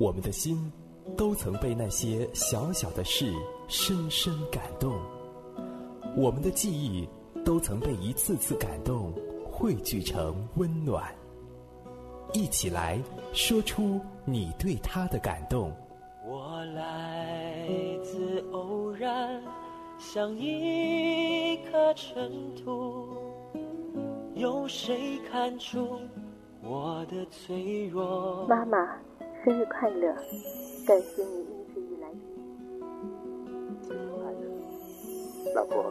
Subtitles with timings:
[0.00, 0.72] 我们的心
[1.14, 3.30] 都曾被那些小小的事
[3.68, 4.98] 深深感动，
[6.16, 7.06] 我们的记忆
[7.44, 9.12] 都曾被一次次感动
[9.44, 11.14] 汇聚成温暖。
[12.32, 12.98] 一起来
[13.34, 15.70] 说出你对他的感动。
[16.26, 17.68] 我来
[18.02, 19.42] 自偶然，
[19.98, 23.06] 像一颗尘土，
[24.32, 26.00] 有谁看出
[26.62, 28.46] 我的脆弱？
[28.48, 28.78] 妈妈，
[29.42, 30.14] 生日快乐！
[30.86, 32.08] 感谢你一直以来。
[33.88, 35.82] 快乐，老婆，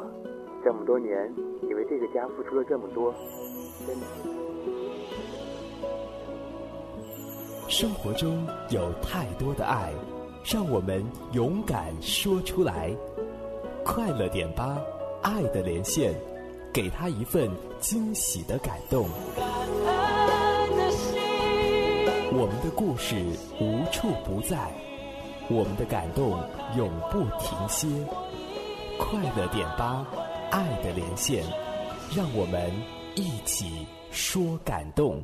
[0.64, 3.12] 这么多年，你为这个家付出了这么多，
[3.88, 4.06] 真的。
[7.68, 9.92] 生活中有太多的爱，
[10.44, 12.96] 让我们勇敢说出来。
[13.84, 14.80] 快乐点吧，
[15.24, 16.14] 爱的连线，
[16.72, 19.08] 给他一份惊喜的感动。
[22.32, 23.16] 我们的故事
[23.60, 24.72] 无处不在，
[25.50, 26.40] 我们的感动
[26.78, 27.88] 永不停歇。
[29.00, 30.06] 快乐点吧，
[30.52, 31.44] 爱的连线，
[32.16, 32.72] 让我们
[33.16, 35.24] 一起说感动。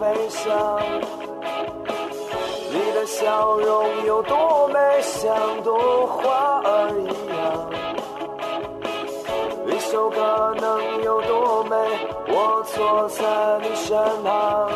[0.00, 0.80] 飞翔，
[2.72, 7.04] 你的笑容有多美，像朵花儿一
[7.36, 7.68] 样。
[9.66, 11.76] 一首歌能有多美，
[12.28, 14.70] 我坐在你身旁。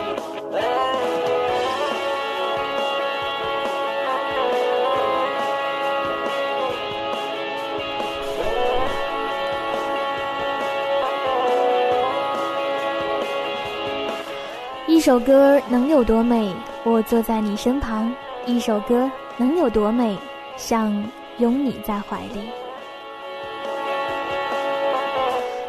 [15.05, 16.51] 一首歌能有多美，
[16.83, 18.11] 我坐在你身旁。
[18.47, 20.17] 一首歌能有多美，
[20.57, 20.91] 像
[21.37, 22.49] 拥你在怀里。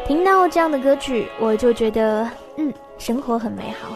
[0.06, 2.26] 听到这样的歌曲，我就觉得，
[2.56, 3.94] 嗯，生活很美好。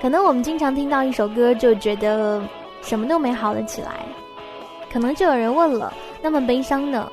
[0.00, 2.40] 可能我们经常听到一首歌，就觉得
[2.80, 3.90] 什么都美好了起来。
[4.92, 5.92] 可能就有人问了，
[6.22, 7.10] 那么悲伤呢？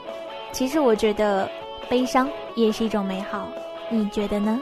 [0.51, 1.49] 其实我觉得，
[1.89, 3.47] 悲伤也是一种美好。
[3.89, 4.61] 你觉得呢？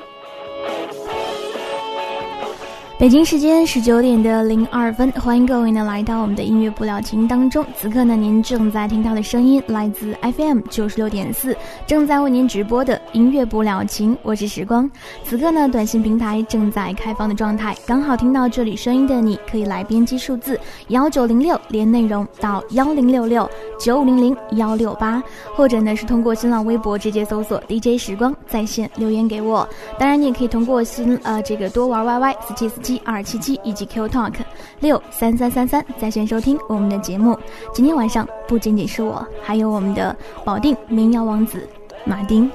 [2.97, 7.63] 北京时间十九点的零二分，欢迎各位呢来到我们的音乐不了情当中。
[7.77, 11.53] 此刻呢，您正在听到的声音来自 FM 九十六点四，
[11.85, 14.89] 正在为您直播的音乐不了情，我是时光。
[15.25, 20.57] 此刻呢，短信平台正在开放的状态，刚好听到这里声音的你，可以来编辑数字
[20.87, 25.21] 幺九零六连内容到幺零六六九五零零幺六八，
[25.53, 29.67] 或者呢是通过新浪微博直接搜索 DJ 时光在线留言给我。
[29.99, 32.84] 当然，你也可以通过新呃这个多玩 YY 四七四。
[32.85, 34.35] 七二七七以及 Q Talk
[34.79, 37.35] 六三三三三在线收听我们的节目。
[37.73, 41.67] 今天晚上不仅仅是我，还有我们的保定民谣王子
[42.05, 42.47] 马丁。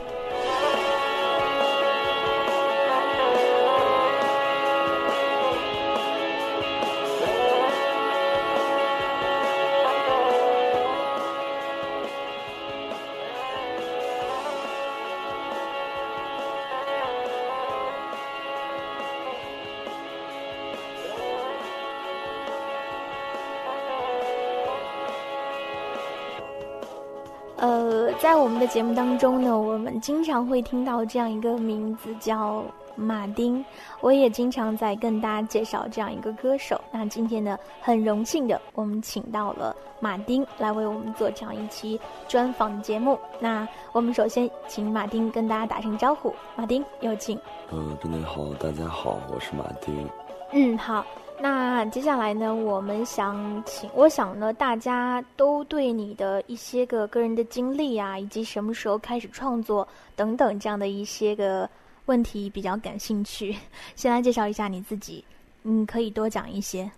[28.31, 32.63] 在我们的节目当中呢，我们经常会听到这样一个名字叫
[32.95, 33.65] 马丁，
[34.01, 36.81] 我也经常在跟大家介绍这样一个歌手。
[36.93, 43.19] 那今天呢，很荣幸的，我们请到了马丁来为我们做这样一期专访节目。
[43.41, 47.37] 那我们首先请马丁跟大家打声招呼，马丁有请。
[47.72, 50.09] 嗯，真的好，大家好，我是马丁。
[50.53, 51.04] 嗯，好。
[51.42, 61.66] 那接下来呢，我们想请，我想呢，大家都对你的一些个个人的经历啊，以及什么时候开始创作等等这样的一些个
[62.04, 63.57] 问题比较感兴趣。
[63.97, 65.25] 先来介绍一下你自己，
[65.63, 66.91] 嗯，可以多讲一些。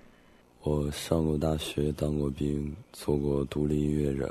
[0.64, 4.28] 我上过大学，当过兵，做过独立音乐人。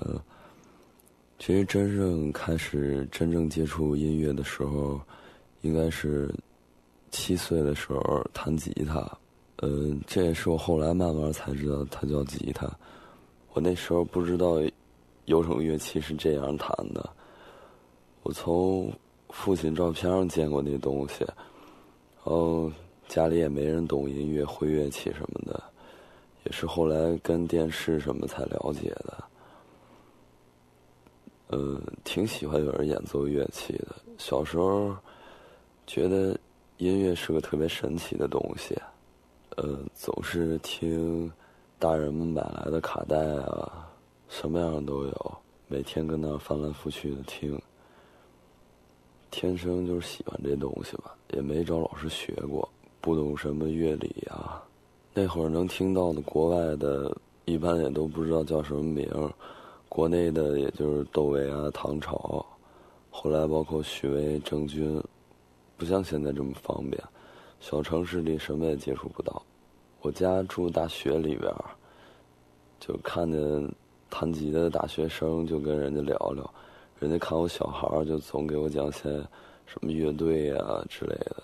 [1.39, 4.99] 其实真正开始真正接触音乐的时候，
[5.61, 6.29] 应该是
[7.11, 9.09] 七岁的时候弹吉他。
[9.61, 12.67] 嗯，这也是我后来慢慢才知道，它叫吉他。
[13.53, 14.55] 我那时候不知道
[15.25, 17.07] 有种乐器是这样弹的，
[18.23, 18.91] 我从
[19.29, 21.35] 父亲照片上见过那东西，然
[22.25, 22.71] 后
[23.07, 25.61] 家里也没人懂音乐、会乐器什么的，
[26.43, 29.23] 也是后来跟电视什么才了解的。
[31.49, 33.95] 嗯，挺喜欢有人演奏乐器的。
[34.17, 34.95] 小时候
[35.85, 36.35] 觉得
[36.77, 38.75] 音乐是个特别神奇的东西，
[39.57, 41.31] 呃，总是听
[41.77, 43.89] 大人们买来的卡带啊，
[44.29, 45.37] 什么样都有，
[45.67, 47.59] 每天跟那翻来覆去的听。
[49.29, 52.67] 天生就是喜欢这东西吧，也没找老师学过，
[52.99, 54.63] 不懂什么乐理啊。
[55.13, 57.15] 那会儿能听到的国外的，
[57.45, 59.31] 一般也都不知道叫什么名儿。
[59.89, 62.45] 国内的也就是窦唯啊、唐朝，
[63.09, 65.03] 后来包括许巍、郑钧，
[65.75, 67.01] 不像现在这么方便，
[67.61, 69.41] 小城市里什么也接触不到。
[70.01, 71.53] 我家住大学里边，
[72.79, 73.71] 就看见
[74.09, 76.53] 弹吉他的大学生，就跟人家聊聊。
[76.99, 79.09] 人家看我小孩儿，就总给我讲些
[79.67, 81.43] 什么乐队啊之类的。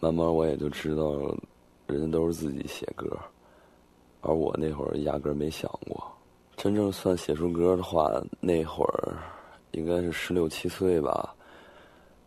[0.00, 1.12] 慢慢我也就知道，
[1.86, 3.06] 人家都是自己写歌，
[4.22, 6.02] 而我那会儿压根儿没想过。
[6.56, 9.18] 真正算写出歌的话，那会儿
[9.72, 11.34] 应该是十六七岁吧，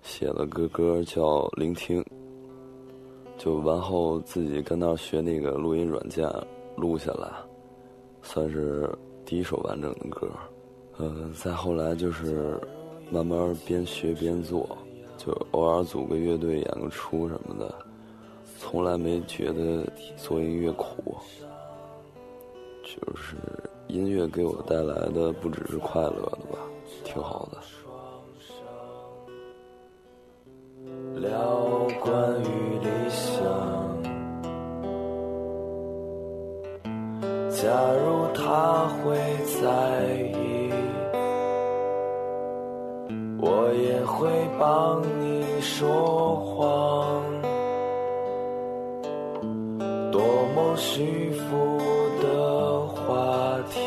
[0.04, 1.22] 写了个歌叫
[1.60, 2.00] 《聆听》，
[3.44, 6.26] 就完后自己跟那儿学那个录音软件
[6.78, 7.30] 录下来，
[8.22, 8.90] 算是
[9.26, 10.30] 第一首完整的歌。
[10.98, 12.58] 嗯，再后来就是
[13.12, 14.78] 慢慢边学边做，
[15.18, 17.76] 就偶尔组个乐队演个出什么的，
[18.58, 19.86] 从来没觉得
[20.16, 21.14] 做音乐苦，
[22.82, 23.36] 就是
[23.88, 26.60] 音乐给我带来的不只是快乐的吧，
[27.04, 27.58] 挺好的。
[31.20, 33.33] 聊关于理想，
[37.64, 39.16] 假如他会
[39.62, 39.64] 在
[40.38, 40.70] 意。
[43.40, 44.30] 我也会
[44.60, 47.24] 帮你说谎，
[50.12, 50.22] 多
[50.54, 51.80] 么虚浮
[52.22, 53.80] 的话题。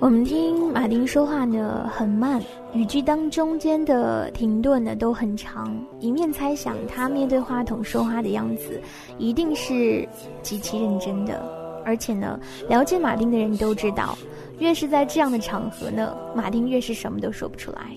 [0.00, 2.40] 我们听马丁说话呢很慢，
[2.72, 8.80] 语句当中间的停顿呢都很长，一面猜想他面对话筒说话的样子
[9.18, 10.08] 一定是
[10.40, 11.42] 极其认真的，
[11.84, 14.16] 而且呢，了解马丁的人都知道。
[14.60, 17.90] 越是在这样的场合呢，马丁越是什么都说不出来。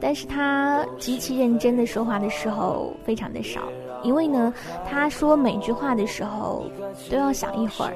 [0.00, 3.62] 但是他极其认真的说话的时候非常的少，
[4.02, 4.52] 因为呢，
[4.84, 6.66] 他说每句话的时候
[7.08, 7.94] 都要想一会儿。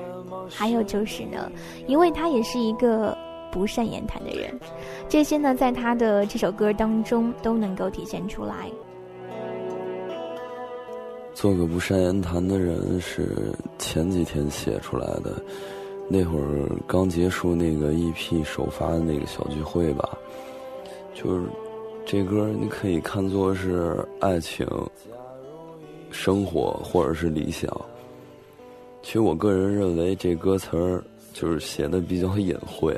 [0.48, 1.50] 还有就是呢，
[1.86, 3.16] 因为他也是一个
[3.52, 4.58] 不善言谈的人，
[5.10, 8.70] 这些呢，在他的这首歌当中都能够体现出来。
[11.34, 15.34] 做个不善言谈的人是前几天写出来的。
[16.08, 20.18] 那会儿刚结束那个 EP 首发的那个小聚会吧，
[21.14, 21.44] 就是
[22.04, 24.66] 这歌你可以看作是爱情、
[26.10, 27.70] 生活或者是理想。
[29.02, 31.02] 其实我个人认为这歌词儿
[31.32, 32.94] 就是写的比较隐晦。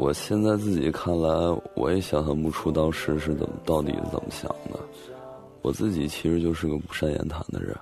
[0.00, 1.28] 我现在自己看来
[1.74, 4.80] 我也想象不出当时是怎么到底怎么想的。
[5.60, 7.76] 我自己其实就是个不善言谈的人。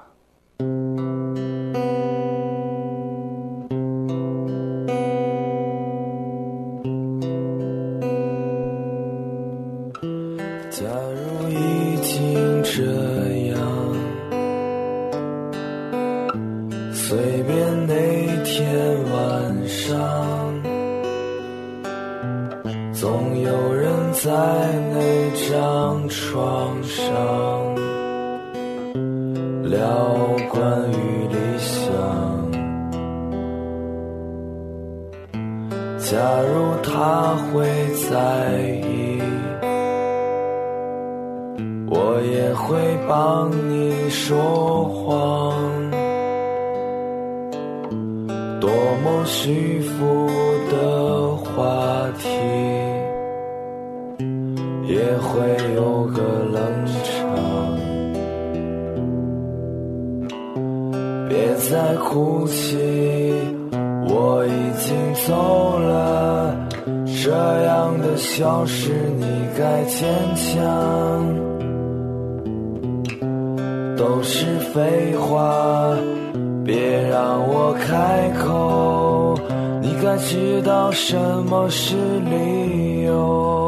[10.73, 13.08] 假如已经这
[36.11, 37.69] 假如他会
[38.09, 39.21] 在意
[41.91, 45.91] 我也会帮你说谎。
[48.59, 48.71] 多
[49.05, 50.27] 么虚浮
[50.71, 52.29] 的话题
[54.87, 56.23] 也会有个
[56.55, 57.19] 冷场。
[61.29, 63.48] 别再哭泣。
[64.09, 66.57] 我已经走了
[67.23, 67.31] 这
[67.63, 71.49] 样的消失你该坚强。
[73.97, 75.97] 都是废话
[76.65, 79.35] 别让我开口
[79.83, 83.68] 你该知道什么是理由。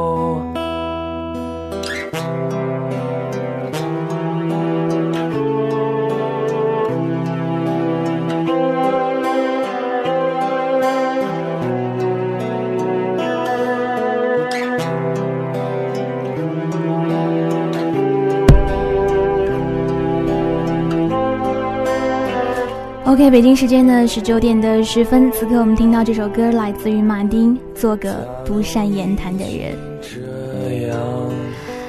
[23.21, 29.77] OK，北京时间呢十九点的十分，此刻我们听到这首歌来自于马丁，《做个不善言谈的人》。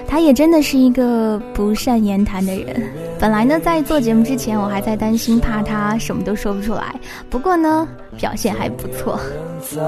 [0.06, 2.84] 他也真的是一个不善言谈的人。
[3.18, 6.94] 本来呢，在做节目之前，我还在担心，怕他什么都说不出来。
[7.30, 7.88] 不过呢，
[8.20, 9.18] 表现还不错。
[9.62, 9.80] 在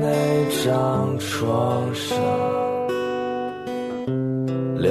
[0.00, 0.08] 那
[0.64, 2.16] 张床上
[4.78, 4.90] 聊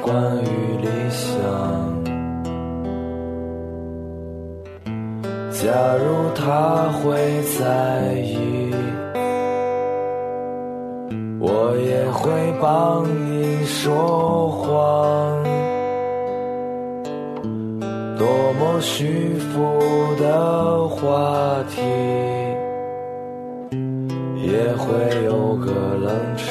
[0.00, 0.65] 关于
[5.66, 8.72] 假如他会在意，
[11.40, 12.30] 我也会
[12.62, 15.42] 帮你说谎。
[18.16, 18.28] 多
[18.60, 21.82] 么虚浮的话题，
[24.46, 24.86] 也会
[25.24, 26.46] 有个冷场。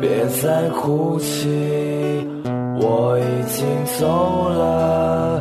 [0.00, 2.24] 别再哭泣，
[2.78, 3.66] 我已经
[3.98, 5.40] 走了。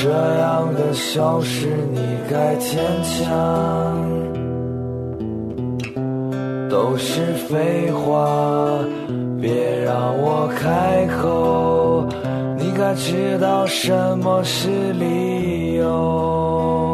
[0.00, 3.26] 这样的小事你该坚强，
[6.70, 8.28] 都是废话，
[9.40, 12.06] 别让我开口。
[12.56, 16.87] 你该知道什么是理由。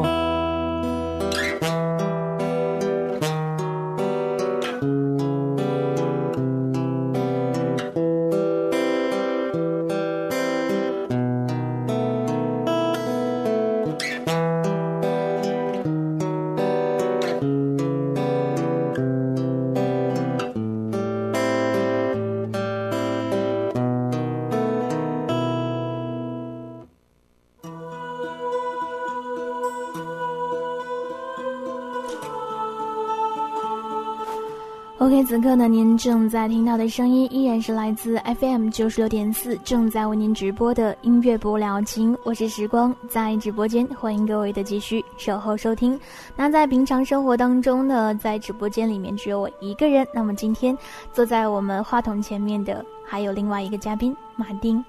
[35.44, 42.16] 刻呢，您正在听到的声音依然是来自 FM 九十六点四，正在为您直播的音乐不了情。
[42.24, 46.00] 我是时光，在直播间欢迎各位的继续守候收听。
[46.34, 50.06] 那在平常生活当中呢，在直播间里面只有我一个人。
[50.14, 50.74] 那么今天
[51.12, 54.82] 坐在我们话筒前面的还有另外一个嘉宾马丁。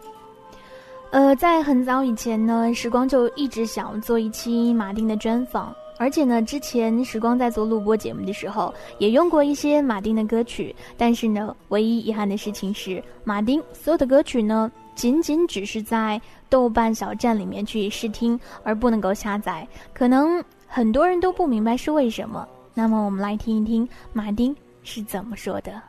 [1.12, 5.76] 呃，在很早以前呢，时光就一直想做一期马丁的专访。
[5.98, 10.76] 而且呢，之前时光在做录播节目的时候，也用过一些马丁的歌曲。
[10.98, 19.66] 但是呢，唯一遗憾的事情是，马丁所有的歌曲呢，仅仅只是在豆瓣小站里面去试听，而不能够下载。
[19.94, 22.46] 可能很多人都不明白是为什么。
[22.74, 25.82] 那么，我们来听一听马丁是怎么说的。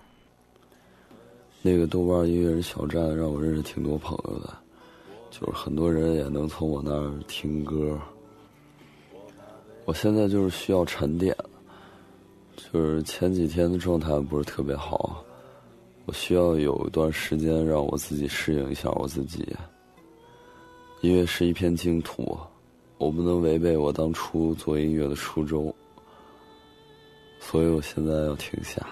[1.62, 4.56] 那个豆瓣音乐人小站让我认识挺多朋友的，
[5.32, 7.98] 就是很多人也能从我那儿听歌。
[9.87, 11.35] 我现在就是需要沉淀，
[12.57, 15.25] 就是前几天的状态不是特别好，
[16.07, 19.47] 我需要有一段时间让我自己适应一下我自己。
[21.02, 22.37] 音乐是一片净土，
[22.99, 25.73] 我不能违背我当初做音乐的初衷，
[27.38, 28.85] 所以我现在要停下，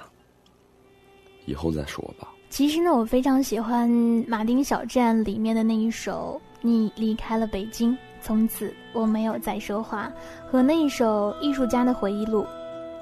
[1.44, 2.32] 以后再说吧。
[2.50, 3.90] 其实呢，我非常喜欢
[4.28, 7.90] 马丁小站里面的那一首《你离开了北京》。
[8.24, 10.10] 从此我没有再说话，
[10.50, 12.46] 和那一首艺术家的回忆录。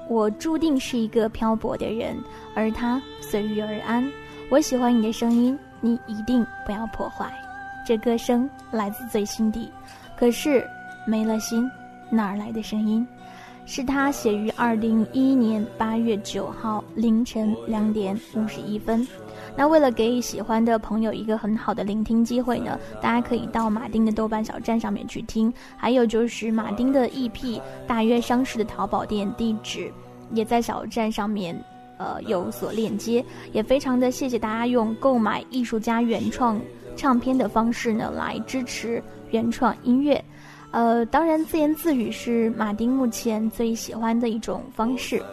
[0.09, 2.17] 我注定是一个漂泊的人，
[2.53, 4.05] 而他随遇而安。
[4.51, 7.31] 我喜欢你的声音，你一定不要破坏。
[7.87, 9.71] 这歌声来自最心底，
[10.17, 10.67] 可是
[11.07, 11.71] 没了心，
[12.09, 13.07] 哪儿来的声音？
[13.65, 19.05] 是他写于二零一一年八月九号凌晨两点五十一分。
[19.55, 29.91] 那为了给喜欢的朋友一个很好的聆听机会呢，大家可以到马丁的豆瓣小站上面去听，还有就是马丁的 EP 大约上市的淘宝店地址，
[30.31, 31.55] 也在小站上面，
[31.97, 36.59] 呃有所链接，也非常的谢谢大家用购买艺术家原创
[36.95, 40.23] 唱片的方式呢来支持原创音乐，
[40.73, 45.23] 呃当然自言自语是马丁目前最喜欢的一种方式。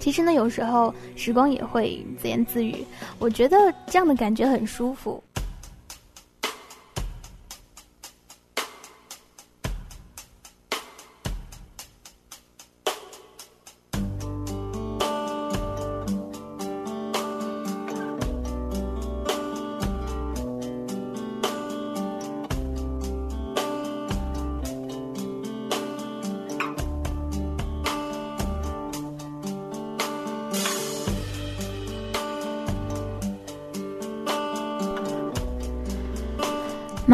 [0.00, 2.84] 其实呢，有时候时光也会自言自语，
[3.18, 5.22] 我觉得这样的感觉很舒服。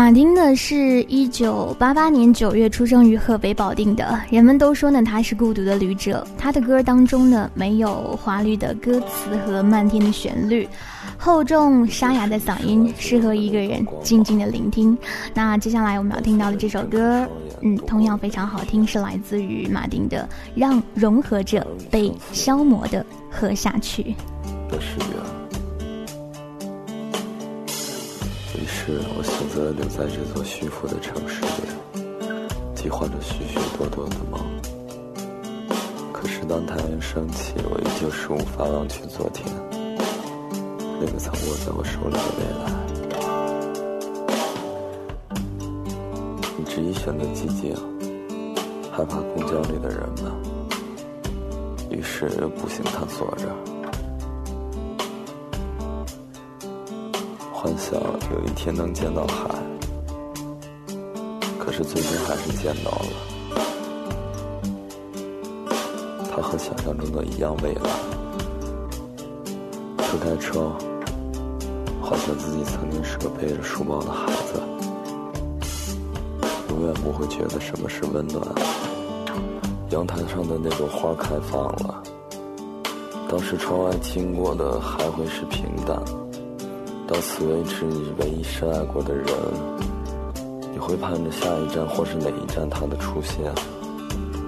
[0.04, 4.20] 马丁呢，是一九八八年九月出生于河北保定的。
[4.28, 6.26] 人们都说呢，他是孤独的旅者。
[6.36, 10.68] 他的歌当中呢，没有华丽的歌词和漫天的旋律，
[11.16, 14.94] 厚重沙哑的嗓音，适合一个人静静的聆听。
[15.32, 17.26] 那接下来我们要听到的这首歌，
[17.62, 24.02] 嗯，同样非常好听，是来自于马丁的《让融合着被消磨的喝下去》。
[24.70, 25.43] 的誓言。
[28.84, 31.48] 是我选择留在这座虚浮的城市里，
[32.74, 34.38] 计划着许许多多的梦。
[36.12, 39.46] 可是当太阳升起，我依旧是无法忘却昨天。
[41.00, 42.64] 那个曾握在我手里的未来，
[46.58, 47.74] 你执意选择寂静，
[48.92, 50.30] 害怕公交里的人们，
[51.88, 53.48] 于是步行探索着，
[57.76, 58.00] 想
[58.32, 59.48] 有一天能见到海，
[61.58, 63.08] 可是最终还是见到了，
[66.30, 67.84] 它和想象中的一样蔚蓝。
[69.98, 70.76] 推开窗。
[72.00, 74.60] 好像自己曾经是个背着书包的孩子，
[76.68, 78.46] 永远不会觉得什么是温暖。
[79.88, 82.02] 阳台上的那朵花开放了，
[83.26, 85.98] 当时窗外经过的还会是平淡。
[87.06, 89.26] 到此为止，你唯一深爱过的人，
[90.72, 93.36] 你会盼着下一站或是哪一站他的出现。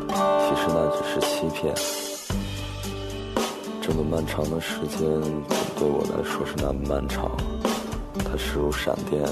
[0.09, 1.75] 其实那只是欺骗。
[3.83, 5.01] 这么漫长的时间，
[5.79, 7.31] 对我来说是那么漫长。
[8.19, 9.23] 它驶如闪电，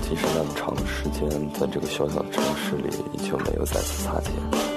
[0.00, 1.28] 即使那么长的时间，
[1.60, 4.75] 在这个小小的城市里，依旧没有再次擦肩。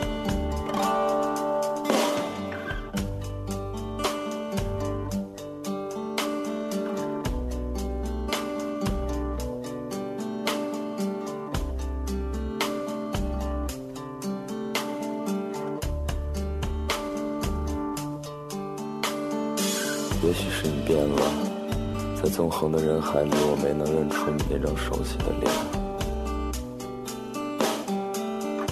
[22.50, 25.52] 在纵横的人海里，我没能认出你那张熟悉的脸。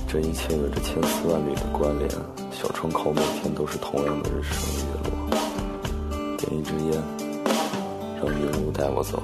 [0.08, 2.10] 这一切有着千丝万缕的关联，
[2.52, 5.14] 小窗口每天都是同样的日升月落。
[6.38, 7.04] 点一支烟，
[8.18, 9.22] 让云雾带我走。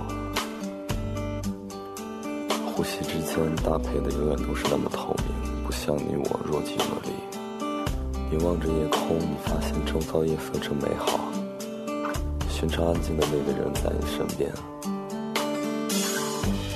[2.75, 7.09] 呼吸之间搭配的永远都是那么透明，不像你我若即若离。
[8.29, 11.19] 凝望着夜空，你发现周遭夜色真美好。
[12.63, 14.49] 平常安静的那个人在你身边，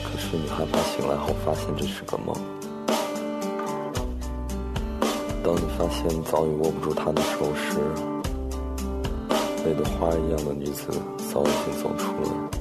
[0.04, 2.36] 可是你害怕醒来后发现这是个梦。
[5.42, 7.80] 当你发现早已握不住他的手时，
[9.64, 10.90] 那朵花一样的女子
[11.34, 12.57] 早已经走出了。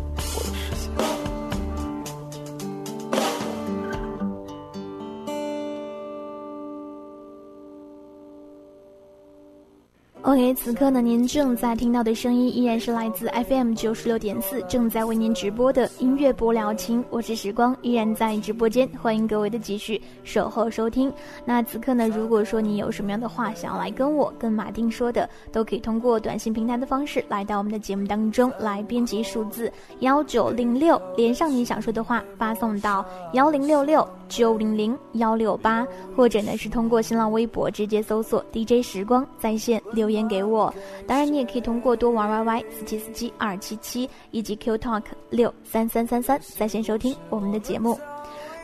[10.36, 21.10] OK，此刻呢，您正在听到的声音依然是来自 FM 九十六点四，正在为您直播的音乐不聊情，我是时光，依然在直播间，欢迎各位的继续守候收听。
[21.46, 40.25] 那此刻呢，如果说你有什么样的话想要来跟我、跟马丁说的，都可以通过短信平台的方式来到我们的节目当中来编辑数字幺九零六，连上你想说的话，发送到幺零六六九零零幺六八，或者呢是通过新浪微博直接搜索 DJ 时光在线留言。
[40.26, 40.72] 给我，
[41.06, 47.98] 当然你也可以通过多玩 YY 四七四七二七七以及 Q Talk 六三三三三在线收听我们的节目。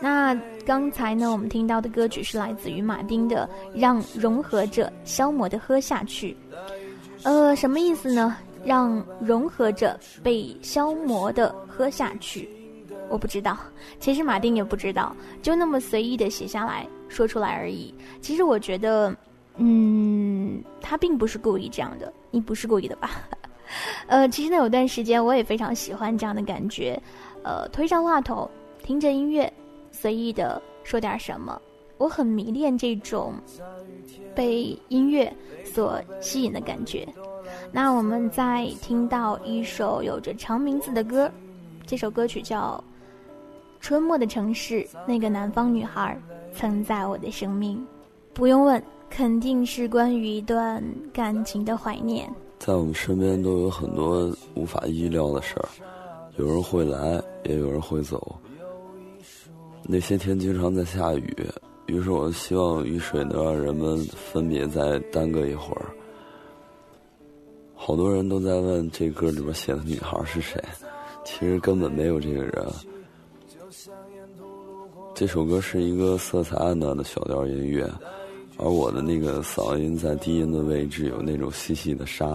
[0.00, 0.34] 那
[0.66, 3.48] 刚才呢，我们听到的歌曲是来自于马丁的
[3.80, 6.36] 《让融合着消磨的喝下去》。
[7.22, 8.36] 呃，什么意思呢？
[8.64, 12.48] 让融合着被消磨的喝下去，
[13.08, 13.56] 我不知道。
[14.00, 17.94] 其实马丁也不知道，就那么随意的写下来说出来而已。
[18.20, 19.14] 其实我觉得。
[19.56, 23.10] 嗯，他并不是故意这样的，你不是故意的吧？
[24.06, 27.00] 呃，其实呢，有段时间我也非常喜欢这样的感觉，
[27.42, 28.48] 呃，推上话筒，
[28.82, 29.50] 听着音乐，
[29.90, 31.60] 随意的说点什么，
[31.98, 33.34] 我很迷恋这种
[34.34, 35.32] 被音乐
[35.64, 37.06] 所吸引的感觉。
[37.70, 41.30] 那我们再听到一首有着长名字的歌，
[41.86, 42.82] 这首歌曲叫
[43.84, 46.18] 《春末的城市》，那个南方女孩
[46.54, 47.82] 曾在我的生命，
[48.34, 48.82] 不用问。
[49.14, 52.26] 肯定是关于一段感情的怀念。
[52.58, 55.68] 在我们身边都有很多无法预料的事儿，
[56.38, 58.34] 有人会来，也有人会走。
[59.82, 61.36] 那些天经常在下雨，
[61.88, 65.84] 于是我希望雨水能让人们分别再耽搁一会儿。
[67.74, 70.58] 好多人都在问这歌里边写的女孩是谁，
[71.22, 72.66] 其实根本没有这个人。
[75.14, 77.86] 这首歌是一个色彩暗淡的小调音乐。
[78.58, 82.26] 而我的那个嗓音在低音的位置有那种细细的沙，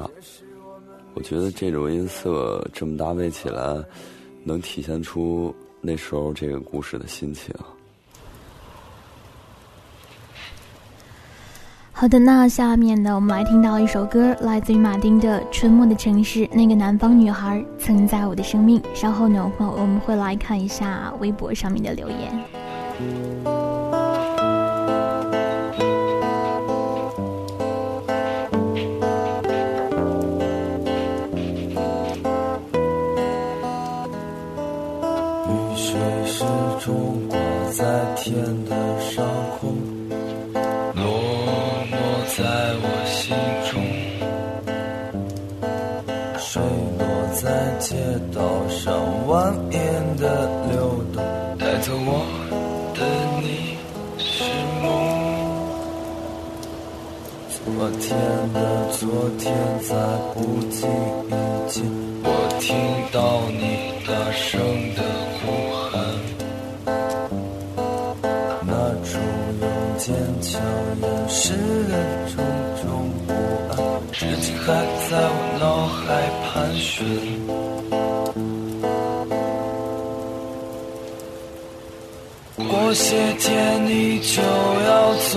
[1.13, 3.81] 我觉得这种音色这么搭配起来，
[4.43, 7.53] 能体现出那时候这个故事的心情。
[11.91, 18.79] 好的，那下面呢，我们来听到一首歌，来自于马丁的《春末的城市》，那个南方女孩曾在我的生命。
[18.93, 23.56] 稍后呢，我们会来看一下微博上面的留言。
[37.77, 37.85] 在
[38.15, 38.33] 天
[38.65, 39.23] 的上
[39.59, 39.77] 空，
[40.95, 41.05] 落
[41.85, 41.93] 寞
[42.35, 42.41] 在
[42.81, 43.37] 我心
[43.69, 43.71] 中。
[46.39, 46.59] 水
[46.97, 47.45] 落在
[47.77, 47.93] 街
[48.33, 49.77] 道上蜿蜒
[50.19, 50.75] 的流
[51.13, 51.23] 动，
[51.59, 52.25] 带走我
[52.95, 52.99] 的
[53.43, 53.45] 你
[54.17, 54.25] 是
[54.81, 54.83] 梦。
[57.51, 57.61] 昨
[57.99, 58.17] 天
[58.53, 58.57] 的
[58.93, 58.99] 昨
[59.37, 59.93] 天在
[60.33, 60.35] 不
[60.71, 60.89] 经
[61.29, 61.29] 意
[61.69, 61.85] 间，
[62.23, 62.25] 我
[62.59, 62.65] 听
[63.11, 63.61] 到你
[64.07, 64.59] 大声
[64.95, 64.99] 的
[71.47, 71.55] 掩饰
[71.87, 71.93] 的
[72.35, 72.43] 种
[72.81, 72.85] 种
[73.25, 73.31] 不
[73.71, 73.73] 安，
[74.11, 74.65] 至今还
[75.09, 75.97] 在我脑海
[76.43, 77.05] 盘旋。
[82.67, 83.05] 过些
[83.39, 85.33] 天你就要走，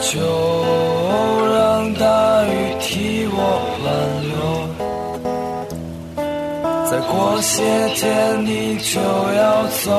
[0.00, 0.12] 就
[1.52, 2.04] 让大
[2.44, 2.48] 雨
[2.80, 3.38] 替我
[3.84, 3.86] 挽
[4.22, 4.32] 留。
[6.90, 7.54] 再过些
[7.96, 9.90] 天你就要走，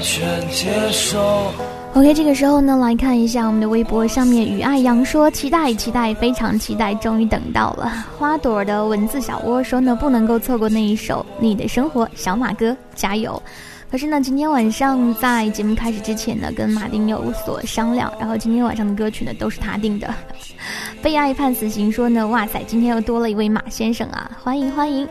[0.00, 1.52] 全接受。
[1.94, 7.90] OK，这个时候呢，来看一下我们的微博上面，雨爱阳说期待期待，非常期待，终于等到了。
[8.18, 13.42] 花朵的文字小窝说呢，不能够错过那一首《你的生活》，小马哥加油。
[13.90, 20.12] 可是呢，今天晚上在节目开始之前呢，跟马丁有所商量，然后今天晚上的歌曲呢都是他定的。
[21.00, 25.08] 被爱判死刑说呢，哇塞，今天又多了一位马先生啊，欢迎欢迎。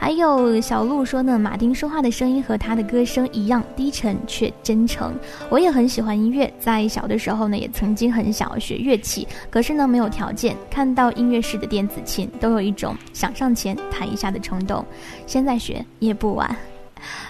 [0.00, 5.12] 还有小鹿说呢，马丁说话的声音和他的歌声一样低沉却真诚。
[5.50, 10.56] 我也很喜欢音乐，在小的时候呢，也曾经很想要学乐器，可是呢没有条件。
[10.70, 14.84] 看到音乐室的电子琴，都有一种想上前弹一下的冲动。
[15.26, 16.56] 现在学也不晚。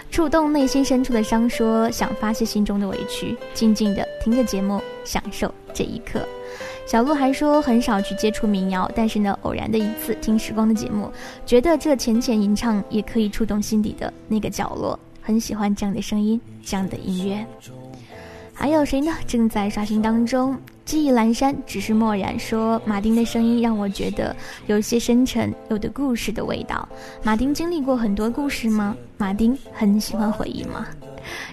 [0.09, 6.25] 触动内心深处的伤，说想发泄心中的委屈，静静的听着节目，享受这一刻。
[6.89, 11.07] 小鹿还说很少去接触民谣，但是呢，偶然的一次听时光的节目，
[11.45, 17.45] 觉得这浅浅吟唱也可以触动心底的那个角落，很喜欢这样的声音，这样的音乐。
[18.55, 19.13] 还有谁呢？
[19.27, 22.39] 正在刷新当中，记忆阑珊，只是漠然。
[22.39, 26.89] 说马丁的声音让我觉得有些深沉，有的故事的味道。
[27.21, 28.97] 马丁经历过很多故事吗？
[29.15, 30.87] 马丁很喜欢回忆吗？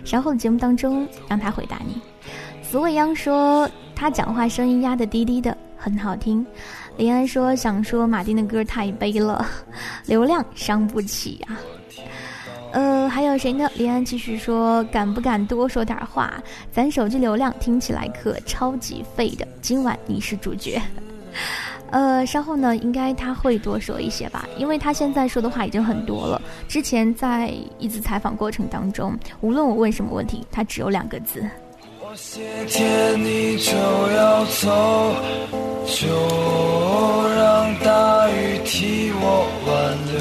[0.03, 2.01] 稍后的节目当中让他回答你。
[2.69, 6.45] 死未央说他讲话声音压得低低的，很好听。
[6.97, 9.47] 林安说想说马丁的歌太悲了，
[10.07, 11.57] 流量伤不起啊。
[12.73, 13.71] 呃，还有谁呢？
[13.77, 16.43] 林安继续说，敢不敢多说点话？
[16.73, 19.47] 咱手机流量听起来可超级废的。
[19.63, 20.83] 今晚你是主角。
[21.93, 26.43] 呃，稍后呢，应该他会多说一些吧，因为他现在说的话已经很多了。
[26.67, 31.49] 之前在一次采访过程当中，无论我问什么问题，他只有两个字。
[32.17, 34.71] 过些天你就要走，
[35.85, 36.07] 就
[37.37, 39.71] 让大雨替我挽
[40.15, 40.17] 留。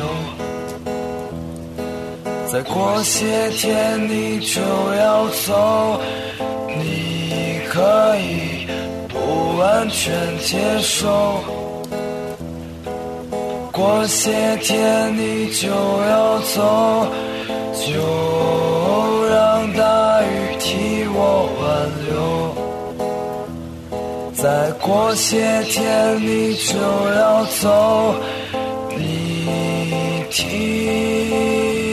[2.51, 4.61] 再过些天你就
[4.99, 6.01] 要走，
[6.77, 8.67] 你可以
[9.07, 11.39] 不完全接受。
[13.71, 17.07] 过些天你就要走，
[17.73, 19.24] 就
[24.45, 28.13] 再过些天你就要走，
[28.95, 31.84] 你听。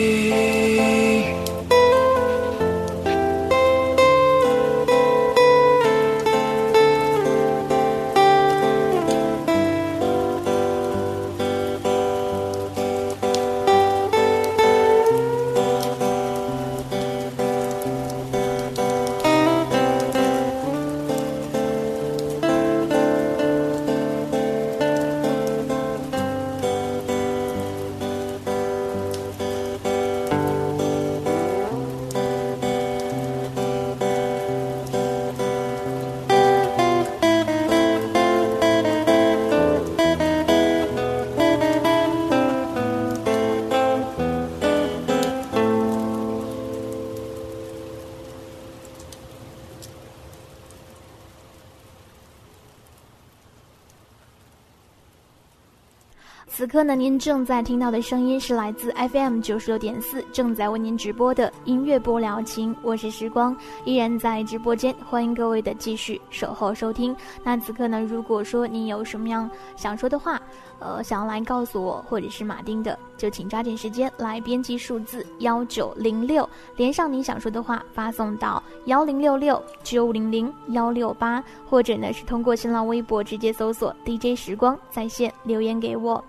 [56.73, 62.75] 刻呢，您正在听到的声音是来自 FM 九十六点四，正在为您直播的音乐播聊情。
[62.81, 63.55] 我是时光，
[63.85, 67.15] 依然在直播间，欢迎各位的继续守候收听。
[67.45, 70.41] 那此刻呢，如果说您有什么样想说的话，
[70.79, 86.25] 呃，想要来告诉我或者是马丁的，就请抓紧时间来编辑数字幺九零六，连上您想说的话，发送到幺零六六九零零幺六八，或者呢是通过新浪微博直接搜索 DJ 时光在线留言给我。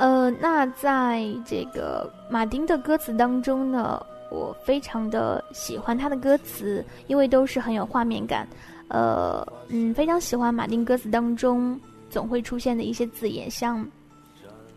[0.00, 8.48] 呃，那在这个马丁的歌词当中呢，我非常的喜欢他的歌词，因为都是很有画面感。
[8.88, 13.86] 呃，嗯，非常喜欢马丁歌词当中总会出现的一些字眼，像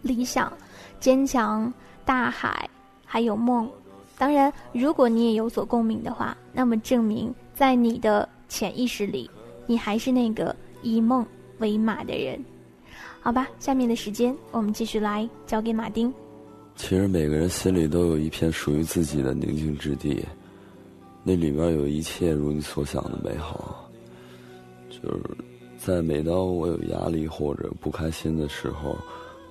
[0.01, 0.51] 理想、
[0.99, 2.69] 坚强、大海，
[3.05, 3.71] 还有梦。
[4.17, 9.31] 当然，如果你也有所共鸣的话，那么证明在你的潜意识里，
[9.67, 11.25] 你还是那个以梦
[11.59, 12.43] 为马的人。
[13.23, 16.13] 好吧，下面的时间我们继续来交给马丁。
[16.75, 20.25] 其实每个人心里都有一片属于自己的宁静之地，
[21.23, 23.89] 那里面有一切如你所想的美好。
[24.89, 25.21] 就是
[25.77, 28.97] 在每当我有压力或者不开心的时候，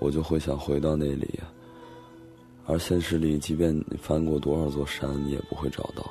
[0.00, 1.40] 我就会想回到那里。
[2.66, 6.08] 而现实里，即便你翻过多少座山，你也不会找到。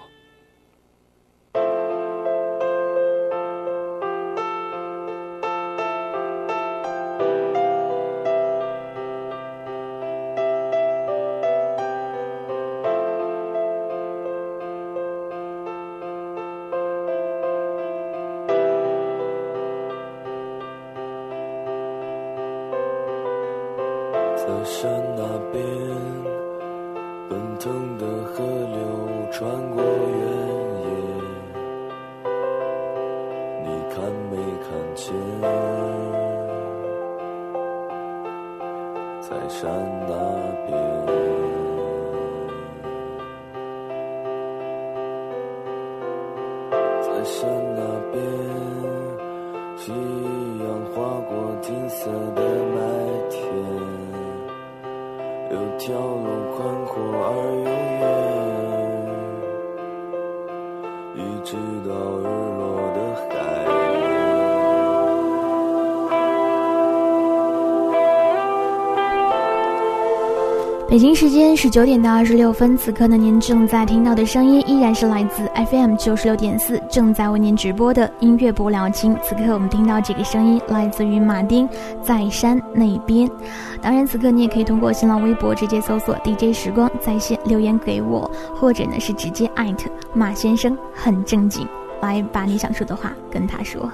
[24.64, 25.64] 山那边
[27.28, 28.78] 奔腾的河流
[29.32, 30.22] 穿过原
[30.82, 30.88] 野
[33.64, 35.14] 你看没看见
[39.22, 39.70] 在山
[40.08, 40.14] 那
[40.68, 41.31] 边。
[55.62, 57.70] 这条路宽阔而悠
[58.02, 58.04] 远
[61.16, 61.50] 一直
[61.88, 62.24] 到日
[62.58, 62.62] 落
[62.96, 62.98] 的
[63.30, 64.11] 海。
[70.92, 79.18] 北京时间十九点到二十六分，此刻呢，您正在听到的声音依然是来自 FM 九十六点四，正在为您直播的音乐播聊情。
[79.24, 81.66] 此刻我们听到这个声音来自于马丁，
[82.04, 83.26] 在山那边。
[83.82, 91.66] 当然，此刻你也可以通过新浪微博直接搜索 DJ 时光在线留言给我，或者呢是直接艾特马先生很正经，
[92.02, 93.90] 来把你想说的话跟他说。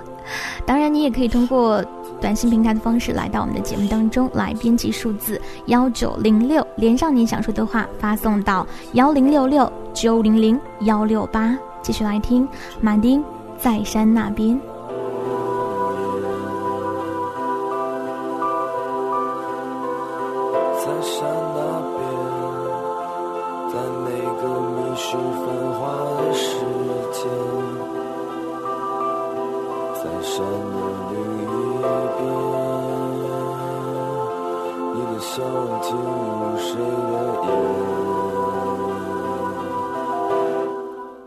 [0.66, 1.86] 当然，你也可以通过。
[2.20, 5.37] 短信平台的方式来到我们的节目当中来编辑数字
[5.68, 11.58] 幺九零六，连上您想说的话，发送到幺零六六九零零幺六八。
[11.82, 12.48] 继续来听
[12.82, 13.24] 马丁
[13.58, 14.60] 在山那边。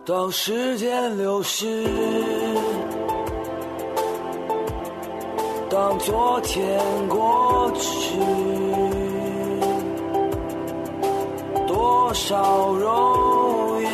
[0.07, 1.85] 当时间流逝，
[5.69, 8.19] 当昨天过去，
[11.69, 13.89] 多少容颜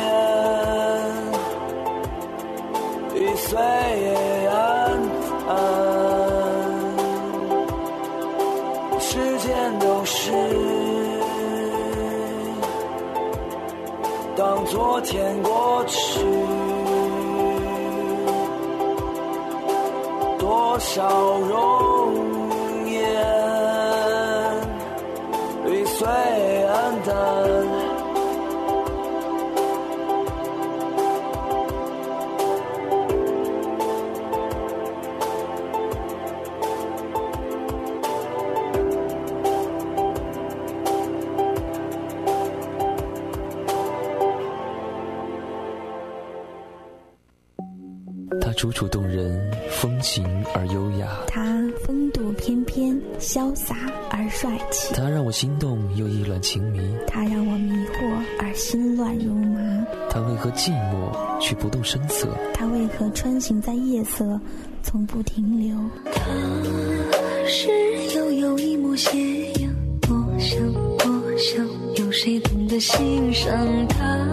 [3.15, 3.57] 已岁
[14.77, 16.19] 昨天过去。
[20.37, 21.96] 多少荣
[48.57, 49.39] 楚楚动人，
[49.69, 53.75] 风情而优雅；他风度翩翩，潇洒
[54.09, 59.59] 而帅气；他让我心动又意乱情迷；他让我迷惑而心乱如麻。
[60.09, 62.27] 他为何寂寞却不动声色？
[62.55, 64.41] 他为何穿行在夜色，
[64.81, 65.77] 从不停留？
[66.11, 66.23] 他
[67.45, 67.69] 是
[68.15, 69.19] 悠悠一抹斜
[69.61, 69.71] 阳，
[70.09, 71.63] 我想，我想，
[72.03, 73.55] 有谁懂得欣赏
[73.87, 74.26] 它？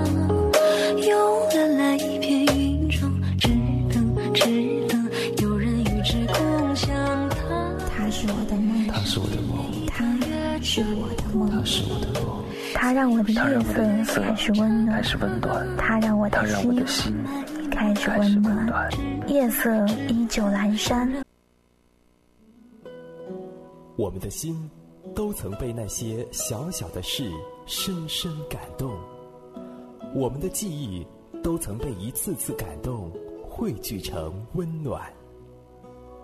[13.05, 17.15] 让我的夜色开始温暖，开始温暖，它让我的心心
[17.71, 18.09] 开始。
[18.09, 18.91] 温暖。
[19.29, 21.13] 夜色依旧阑珊，
[23.97, 24.71] 我们的心
[25.15, 27.31] 都曾被那些小小的事
[27.67, 28.91] 深深感动，
[30.15, 31.07] 我们的记忆
[31.43, 33.13] 都曾被一次次感动
[33.47, 35.03] 汇聚成温暖。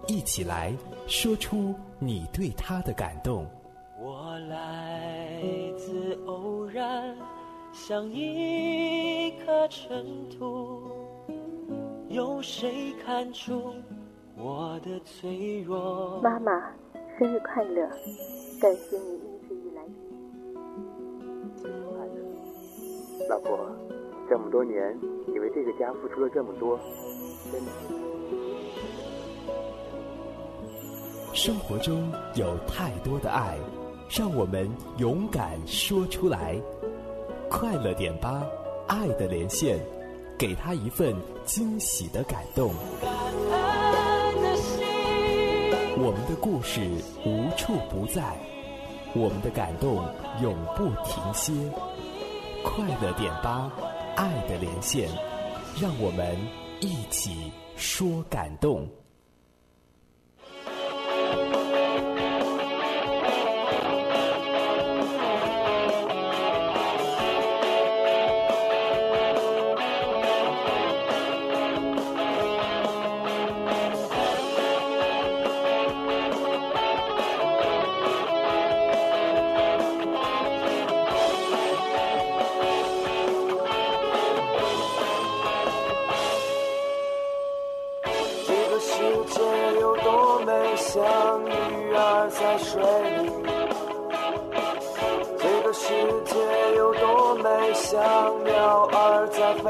[0.07, 0.75] 一起来
[1.07, 3.47] 说出你对他的感动。
[4.03, 4.90] 我来
[5.81, 7.17] 自偶然，
[7.73, 10.83] 像一颗尘土，
[12.11, 13.73] 有谁看出
[14.37, 16.21] 我的脆弱？
[16.23, 16.53] 妈妈，
[17.19, 17.89] 生日快乐！
[18.61, 19.83] 感谢你一直以来。
[23.31, 23.59] 老婆，
[24.29, 24.95] 这么多年，
[25.27, 26.79] 你为这个家付出了这么多，
[27.51, 27.73] 真的。
[31.33, 33.57] 生活中有太多的爱，
[34.11, 34.69] 让我们
[34.99, 36.61] 勇敢说出来。
[37.49, 38.45] 快乐点吧，
[38.89, 39.79] 爱的连线，
[40.37, 42.73] 给他一份惊喜的感动。
[45.97, 46.81] 我们的故事
[47.25, 48.37] 无处不在，
[49.15, 50.05] 我们的感动
[50.43, 51.53] 永不停歇。
[52.65, 53.71] 快乐点吧，
[54.17, 55.09] 爱的连线，
[55.81, 56.37] 让我们
[56.81, 58.89] 一起说感动。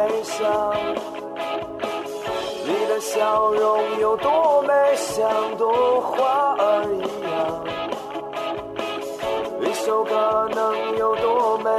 [0.00, 0.72] 飞翔。
[2.64, 7.30] 你的笑容有多美，像朵花儿一样。
[9.60, 11.70] 一首歌能有多美，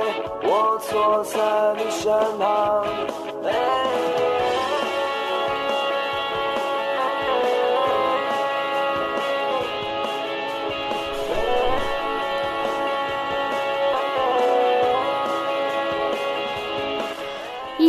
[0.44, 2.86] 我坐在你身旁。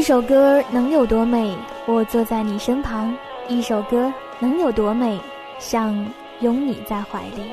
[0.03, 1.57] 一首歌能有多美？
[1.87, 3.17] 我坐在你身旁。
[3.47, 5.17] 一首歌能有多美？
[5.61, 5.95] 像
[6.41, 7.53] 拥你在怀里。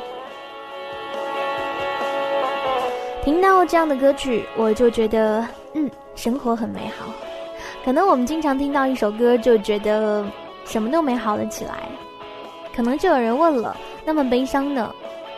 [3.23, 7.13] 听到这样的歌曲，我就觉得，嗯，生活很美好。
[7.85, 10.25] 可能我们经常听到一首歌，就觉得
[10.65, 11.75] 什么都美好了起来。
[12.75, 14.91] 可能就有人问了，那么悲伤呢？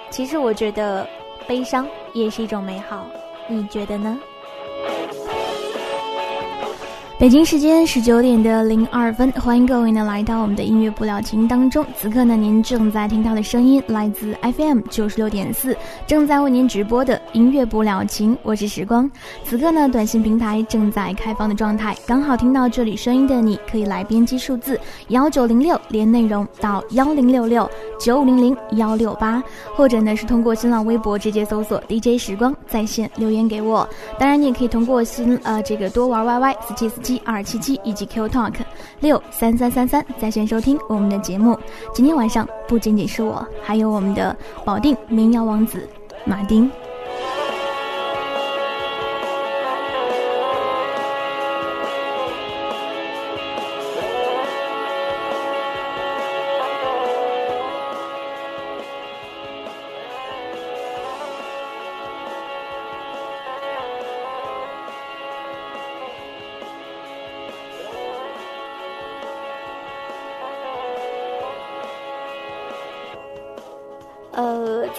[0.09, 1.05] 其实我觉得，
[1.45, 3.05] 悲伤也是一种美好。
[3.49, 4.17] 你觉得呢？
[7.21, 11.85] 北京时间十九点的零二分，欢迎各位呢来到我们的音乐不了情当中。
[11.95, 19.07] 此刻呢，您正在听到的声音来自 FM 九十六点四，正在为您直播的音乐不了情，我是时光。
[19.43, 24.79] 此刻呢，短信平台正在开放的状态，刚好听到这里声音的你，可以来编辑数字
[25.09, 29.43] 幺九零六连内容到幺零六六九五零零幺六八，
[29.75, 33.87] 或者呢是通过新浪微博直接搜索 DJ 时光在线留言给我。
[34.17, 38.53] 当然，你也可以通过新呃这个多玩 YY 四七四七二七七以及 Q Talk
[38.99, 41.57] 六三三三三在线收听我们的节目。
[41.93, 45.87] 今天晚上不仅仅是我，还有我们的保定民谣王子
[46.25, 46.69] 马丁。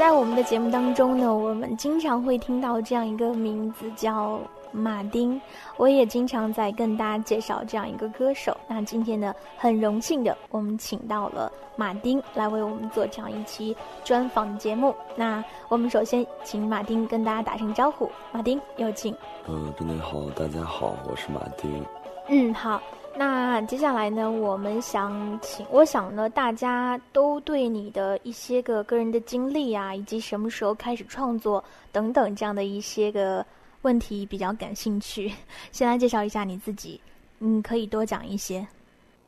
[0.03, 4.37] 在我们的节目当中呢，我们经常会听到这样一个名字叫
[4.73, 5.41] 马丁，
[5.77, 8.57] 我也经常在跟大家介绍这样一个歌手。
[8.67, 14.93] 那今天呢，很荣幸的，我们请到了马丁来为我们做这样一期专访的节目。
[15.15, 19.15] 那我们首先请马丁跟大家打声招呼，马丁有请。
[19.47, 21.81] 嗯，真的好，大家好，我是马丁。
[22.29, 22.83] 嗯，好，
[23.15, 33.45] 那接下来呢，我们想请，我想呢，大家都对你的一些个个人的经历啊，以及什么时候开始创作等等这样的一些个
[33.83, 35.31] 问题比较感兴趣。
[35.71, 36.99] 先来介绍一下你自己，
[37.41, 38.67] 嗯，可以多讲一些。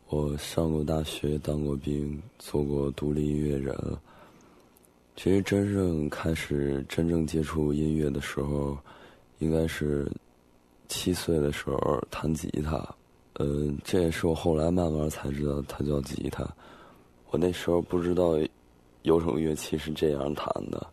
[0.09, 3.77] 我上过大学，当过兵，做过独立音乐人。
[5.17, 8.77] 其实真正开始真正接触音乐的时候，
[9.39, 10.11] 应该是
[10.89, 12.83] 七岁的时候弹吉他。
[13.41, 16.49] 嗯，这也是我后来慢慢才知道，它叫吉他。
[17.31, 18.39] 我那时候不知道
[19.03, 20.87] 有种乐器是这样弹的。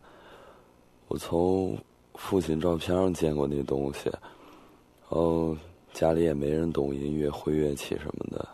[1.06, 1.78] 我从
[2.14, 5.56] 父亲照片上见过那东西，然后
[5.92, 8.48] 家里也没人懂音乐、会乐器什么的，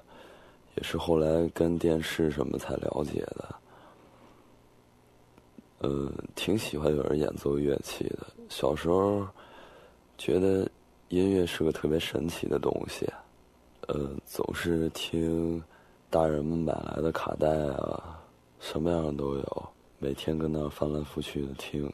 [0.76, 3.54] 也是后来跟电视什么才了解的。
[5.78, 8.26] 呃，挺喜欢有人演奏乐器的。
[8.50, 9.26] 小时候
[10.18, 10.68] 觉得
[11.08, 13.08] 音乐是个特别神奇的东西。
[13.88, 15.62] 呃，总是听
[16.10, 18.20] 大人们买来的卡带啊，
[18.60, 19.68] 什么样的都有，
[19.98, 21.90] 每天跟那翻来覆去的听。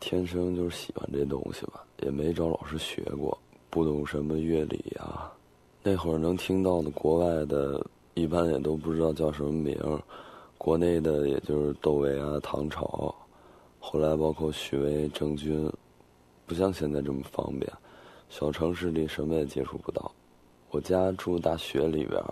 [0.00, 3.38] 天生就是喜欢这东西吧，也没找老师学过，
[3.70, 5.32] 不懂什么乐理啊。
[5.80, 7.80] 那会儿能听到的国外的，
[8.14, 10.02] 一般也都不知道叫什么名儿。
[10.58, 13.14] 国内的也就是窦唯啊、唐朝，
[13.78, 15.72] 后来包括许巍、郑钧，
[16.46, 17.72] 不像现在这么方便。
[18.28, 20.10] 小城市里什么也接触不到，
[20.70, 22.22] 我家住大学里边，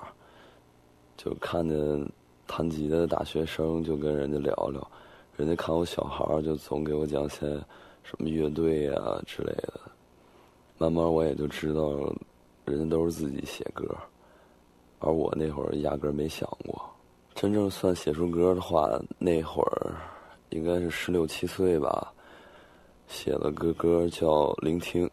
[1.17, 1.79] 就看见
[2.47, 4.87] 弹吉他的大学生，就跟人家聊聊，
[5.37, 7.47] 人家看我小孩就总给我讲些
[8.03, 9.81] 什么乐队啊之类的，
[10.77, 11.91] 慢慢我也就知道，
[12.65, 13.87] 人家都是自己写歌，
[14.99, 16.83] 而我那会儿压根儿没想过，
[17.35, 19.95] 真正算写出歌的话，那会儿
[20.51, 22.13] 应该是十六七岁吧，
[23.07, 24.27] 写了个歌叫
[24.61, 25.07] 《聆听》。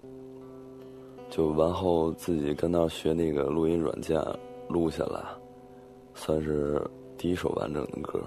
[1.32, 4.22] 就完后自己跟那学那个录音软件
[4.68, 5.24] 录下来，
[6.14, 6.80] 算是
[7.18, 8.22] 第一首完整的歌。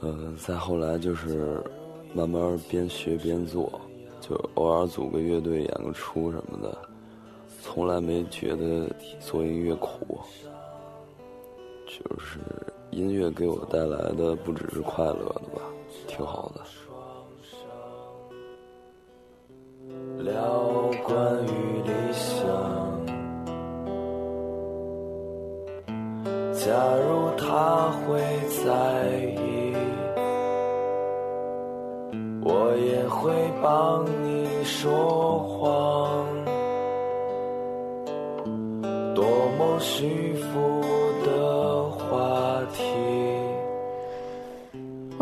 [0.00, 1.62] 嗯，再后来就是
[2.12, 3.80] 慢慢边学边做，
[4.20, 6.76] 就偶尔组个乐队演个出什么的，
[7.62, 8.90] 从来没觉得
[9.20, 10.18] 做音乐苦。
[11.86, 12.40] 就是
[12.90, 15.62] 音乐给我带来的不只是快乐的吧，
[16.08, 16.60] 挺好的。
[20.18, 22.46] 聊关于理想，
[26.52, 28.20] 假如他会
[28.64, 28.70] 在
[29.36, 29.74] 意，
[32.42, 33.32] 我也会
[33.62, 36.26] 帮你说谎，
[39.14, 39.24] 多
[39.58, 41.01] 么虚浮。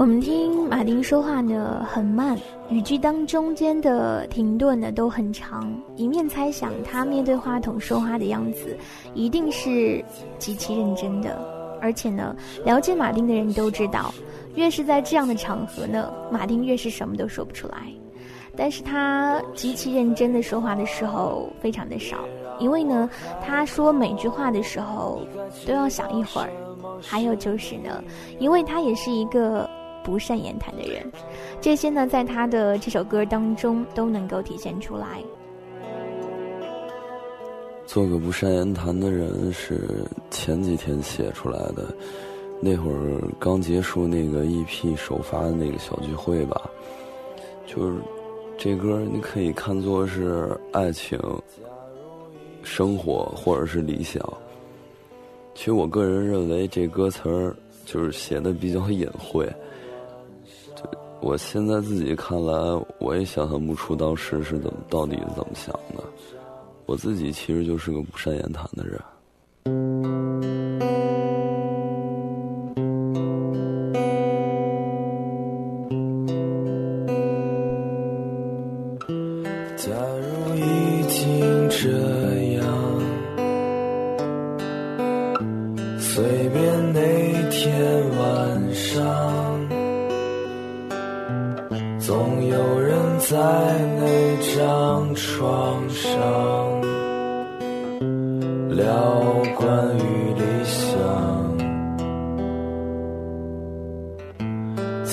[0.00, 2.34] 我们听马丁说话呢，很慢。
[2.70, 8.74] 语句当中间的停顿呢都很长，一面猜想他面对话筒说话的样子，
[9.12, 10.02] 一定是
[10.38, 11.38] 极其认真的。
[11.82, 12.34] 而且呢，
[12.64, 14.10] 了解马丁的人都知道，
[14.54, 17.76] 越是在这样的场合呢，马丁越是什么都说不出来。
[18.56, 22.16] 但是他极其认真的说话的时候非常的少，
[22.58, 23.10] 因为呢，
[23.42, 25.20] 他说每句话的时候
[25.66, 26.48] 都要想一会儿。
[27.02, 28.02] 还有就是呢，
[28.38, 29.68] 因为他也是一个。
[30.02, 31.10] 不善言谈的人，
[31.60, 35.22] 这些呢，在他的这首歌当中都能够体现出来。
[37.86, 41.94] 做个不善言谈的人是前几天写出来的，
[42.60, 46.70] 那会儿刚结束那个 EP 首发的那个小聚会吧。
[47.66, 47.98] 就是
[48.56, 51.18] 这歌，你可以看作是爱情、
[52.62, 54.22] 生活或者是理想。
[55.54, 59.48] 其实我个人认为，这歌词儿就是写的比较隐晦。
[61.22, 62.52] 我现在自己看来，
[62.98, 66.02] 我也想象不出当时是怎么到底怎么想的。
[66.86, 68.98] 我自己其实就是个不善言谈的人。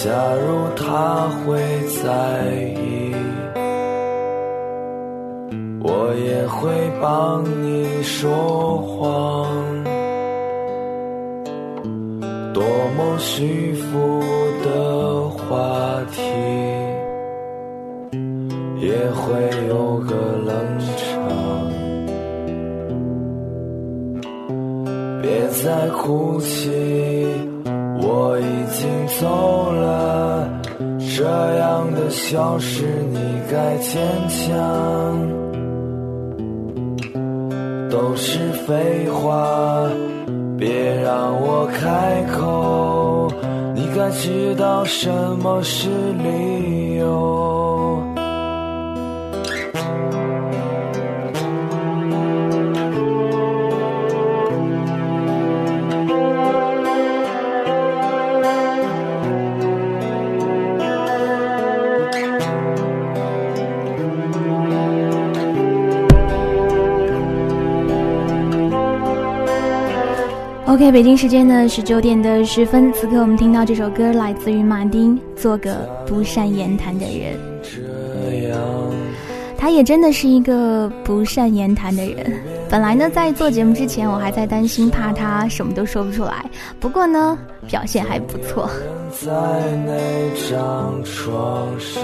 [0.07, 1.59] 假如他会
[2.01, 2.07] 在
[2.79, 3.13] 意，
[5.83, 9.51] 我也会帮你说谎。
[12.53, 12.63] 多
[12.95, 14.21] 么虚浮
[14.63, 16.21] 的话题。
[18.79, 19.27] 也会
[19.67, 21.05] 有个冷场。
[25.21, 26.71] 别再哭泣，
[27.99, 28.87] 我已经
[29.19, 29.56] 走，
[32.09, 33.19] 消失你
[33.51, 34.55] 该坚强，
[37.89, 39.89] 都是废话，
[40.57, 43.27] 别让我开口，
[43.75, 45.89] 你该知道什么是
[46.23, 47.76] 理由。
[70.77, 77.35] OK，北京时间的十九点的十分，此刻我们听到这首歌来自于马丁，《做个不善言谈的人》。
[79.57, 82.31] 他也真的是一个不善言谈的人。
[82.69, 86.45] 本来呢，在做节目之前，我还在担心，怕他什么都说不出来。
[86.79, 87.35] 不过呢，
[87.67, 88.69] 表现还不错。
[89.09, 89.31] 在
[89.83, 89.97] 那
[90.47, 92.03] 张床上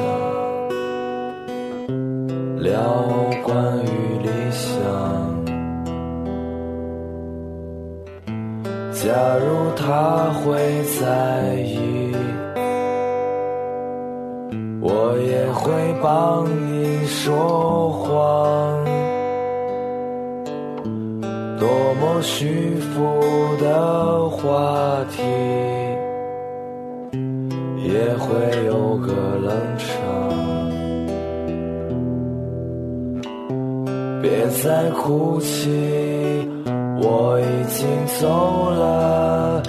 [2.60, 2.72] 聊
[3.44, 4.73] 关于理想。
[9.04, 12.16] 假如他会在意，
[14.80, 18.86] 我也会帮你说谎。
[21.60, 21.68] 多
[22.00, 23.04] 么虚浮
[23.62, 25.22] 的话题，
[27.84, 29.12] 也会有个
[29.44, 29.86] 冷场。
[34.22, 36.48] 别再哭泣。
[37.06, 37.86] 我已经
[38.22, 39.62] 走了，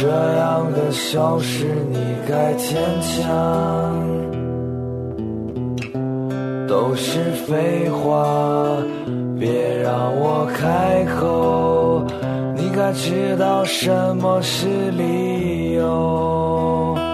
[0.00, 3.28] 这样的小事你该坚强，
[6.66, 8.26] 都是废话，
[9.38, 12.04] 别让我开口，
[12.56, 17.11] 你该知道什么是理由。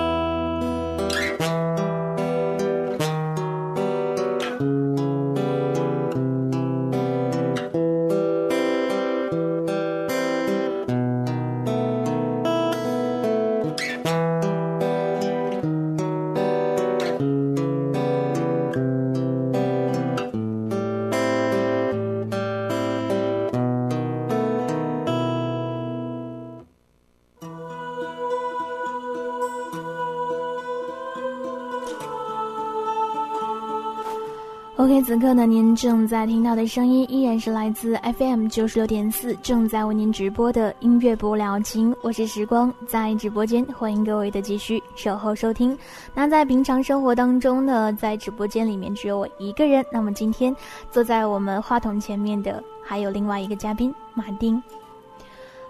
[35.19, 41.93] 此刻呢，您正在听到的声音依然是来自 FM 九十六点四，正在为您直播的音乐不了情。
[42.03, 45.77] 我是时光，在直播间欢迎各位的继续守候收听。
[46.15, 49.85] 那在平常生活当中呢，在直播间里面只有我一个人。
[49.91, 50.55] 那么今天
[50.89, 54.63] 坐在我们话筒前面的还有另外一个嘉宾马丁。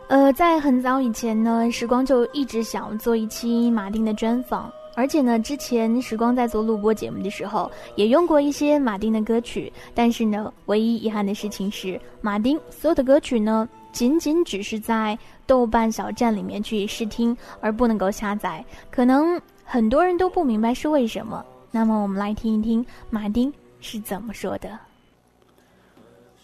[0.08, 4.70] 呃，在很早以前呢，时光就一直想做一期马丁的专访。
[4.94, 9.72] 而且呢，之前时光在做录播节目的时候，也用过一些马丁的歌曲。
[9.94, 15.16] 但是呢，唯一遗憾的事情是，马丁所有的歌曲呢，仅仅只是在
[15.46, 18.64] 豆瓣小站里面去试听，而不能够下载。
[18.90, 21.44] 可能很多人都不明白是为什么。
[21.70, 24.78] 那么，我们来听一听马丁是怎么说的。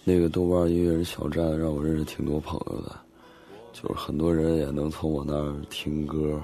[0.05, 2.95] 那个豆瓣音乐人小站让我认识挺多朋友的，
[3.73, 6.41] 就是很多人也能从我那儿听歌。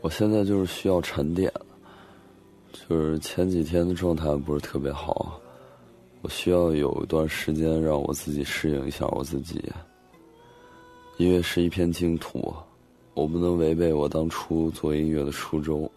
[0.00, 1.52] 我现在就是需要沉淀，
[2.72, 5.40] 就是前几天的状态不是特别好，
[6.22, 9.60] 我需要有一段时间让我自己适应一下我自己。
[11.16, 12.54] 音乐是一片净土，
[13.14, 15.90] 我不能违背我当初做音乐的初衷，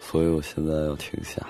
[0.00, 1.46] 所以我现在要停下，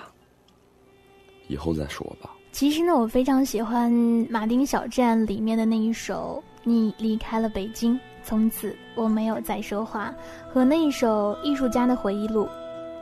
[1.49, 2.30] 以后再说吧。
[2.53, 3.90] 其实呢，我非常喜欢
[4.30, 7.95] 《马丁小站》里面的那一首《你离开了北京》。
[8.25, 10.14] 从此我没有再说话，
[10.53, 12.49] 和那一首艺术家的回忆录。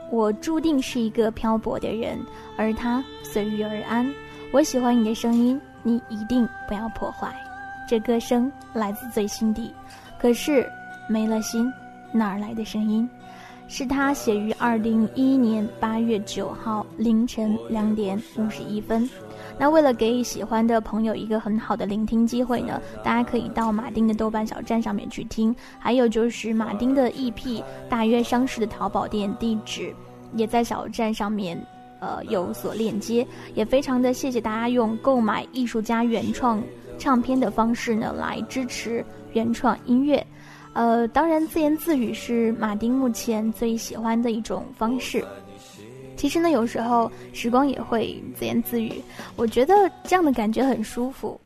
[0.09, 2.19] 我注定是一个漂泊的人，
[2.57, 4.11] 而他随遇而安。
[4.51, 7.33] 我喜欢你的声音，你一定不要破坏。
[7.87, 9.73] 这歌声来自最心底，
[10.19, 10.69] 可是
[11.07, 11.71] 没了心，
[12.11, 13.09] 哪儿来的声音？
[13.67, 19.09] 是他写于二零一一年八月九号凌晨两点五十一分。
[19.57, 29.93] 那为了给喜欢的朋友一个很好的聆听机会呢，大家可以到马丁的豆瓣小站上面去听，还有就是马丁的 EP 大约上市的淘宝店地址，
[30.35, 31.59] 也在小站上面，
[31.99, 36.61] 呃有所链接，也非常的谢谢大家用购买艺术家原创
[36.97, 40.25] 唱片的方式呢来支持原创音乐，
[40.73, 45.25] 呃，当然自言自语是马丁目前最喜欢的一种方式。
[46.21, 49.01] 其实呢，有时候时光也会自言自语，
[49.35, 51.41] 我觉得这样的感觉很舒服。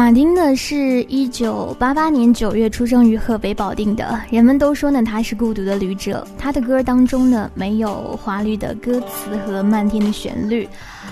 [0.00, 4.18] 马丁呢，是一九八八年九月出生于河北保定的。
[4.30, 6.26] 人们都说呢，他是孤独的旅者。
[6.38, 10.66] 他的歌当中呢，没有华丽的歌词和漫天的旋律，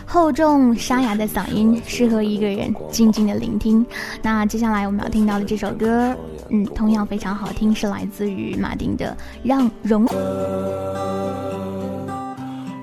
[0.06, 3.84] 厚重沙哑的嗓音适合一个人静静的聆听。
[4.22, 6.16] 那接下来我们要听到的这首歌，
[6.48, 10.06] 嗯，同样非常好听，是来自于马丁的《让荣》。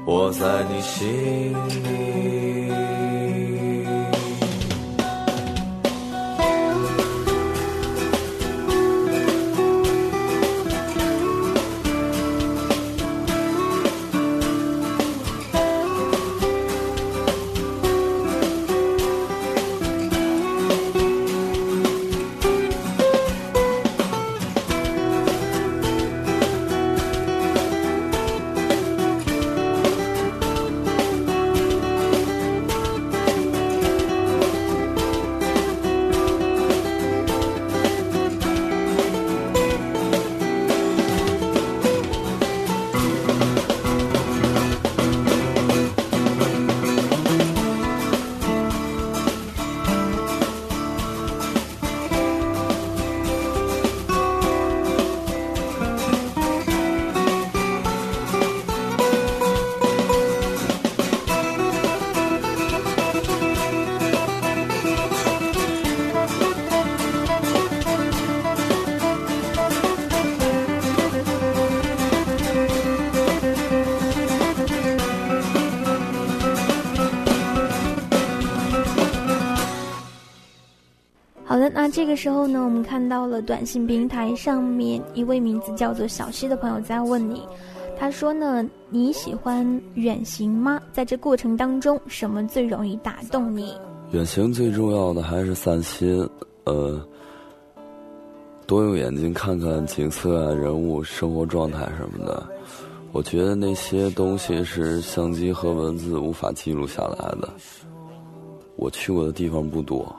[0.06, 1.52] 我在你心
[1.84, 2.65] 里。
[82.06, 87.42] 这个时候呢，我们看到了短信平台上面一位名字叫做小溪的朋友在问你，
[87.98, 90.80] 他说呢，你喜欢远行吗？
[90.94, 93.74] 在这过程当中，什么最容易打动你？
[94.12, 96.30] 远行最重要的还是散心，
[96.66, 97.04] 呃，
[98.68, 102.48] 多用眼睛看看景色啊、人物、生活状态什么的。
[103.14, 107.50] 我觉得那些东西是相机和文字无法记录下来的。
[108.76, 110.16] 我去过的地方不多。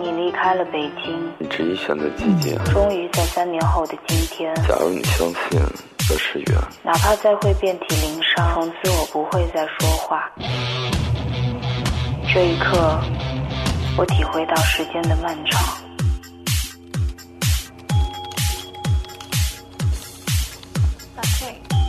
[0.00, 2.58] 你离开了北京，你执意选择寂静。
[2.72, 5.60] 终于在三年后的今天，假如你相信
[5.98, 10.30] 这是缘，哪怕再会遍体鳞伤，从此我不会再说话。
[12.32, 12.98] 这一刻，
[13.98, 15.62] 我体会到时间的漫长。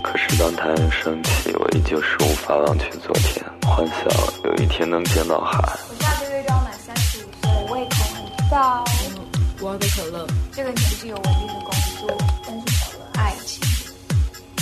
[0.04, 4.06] 可是当太阳升起，我依旧是无法忘却昨天，幻想
[4.44, 5.58] 有一天能见到海。
[8.52, 8.84] 到
[9.62, 10.28] 我要杯可乐。
[10.52, 11.72] 这个年纪有稳定的工
[12.02, 13.64] 作，但是少了爱情，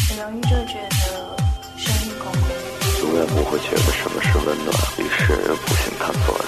[0.08, 1.36] 很容易就觉得
[1.76, 2.40] 生命空空。
[3.02, 4.70] 永远不会觉得什么是温暖，
[5.00, 5.34] 于是
[5.66, 6.46] 不停探索着。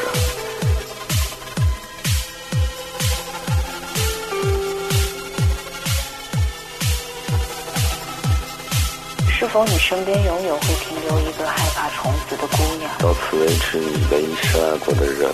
[9.32, 12.92] 是否你身边永远会停留一个害怕虫子的姑娘？
[13.00, 15.28] 到此为止，你唯一深爱过的人，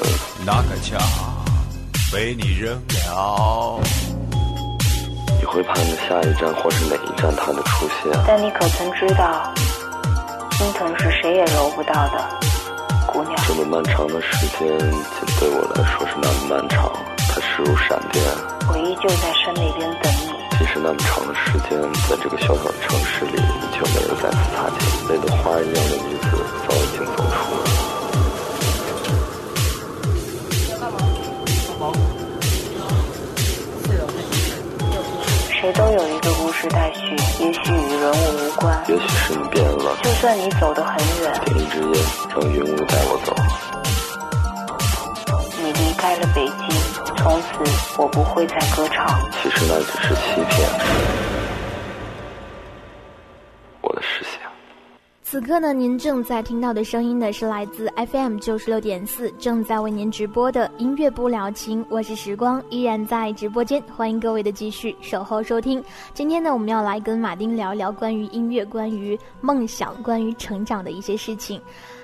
[0.46, 0.98] 那个家。
[2.12, 2.74] 被你扔
[3.10, 3.82] 了，
[5.40, 8.12] 你会盼着下一站或是哪一站他的出现？
[8.26, 9.54] 但你可曾知道，
[10.54, 12.26] 心疼是谁也揉不到的，
[13.12, 13.36] 姑娘。
[13.46, 14.88] 这么漫长的时间，仅
[15.38, 16.90] 对我来说是那么漫长，
[17.30, 18.24] 它势如闪电。
[18.70, 20.32] 我依旧在山那边等你。
[20.58, 21.78] 即使那么长的时间，
[22.10, 24.80] 在这个小小的城市里，依旧没有再次擦肩。
[25.10, 27.27] 那朵花一样的女子，早已经走
[35.68, 37.14] 谁都有一个故事待续，
[37.44, 38.82] 也许与人物无关。
[38.88, 39.98] 也许是你变了。
[40.02, 43.36] 就算你走得很远，点一支烟，让云雾带我走。
[45.62, 46.70] 你离开了北京，
[47.18, 47.48] 从此
[47.98, 49.20] 我不会再歌唱。
[49.44, 51.37] 其实那只是欺骗。
[55.38, 61.86] 此刻呢，您正在听到的声音呢，是来自 FM 九十六点四，正在为您直播的音乐不了情。
[61.90, 65.80] 我是时光，依然在直播间，欢迎各位的继续守候收听。
[66.12, 71.62] 今天呢，我们要来跟马丁聊一聊关于音乐、关于梦想、关于成长的一些事情。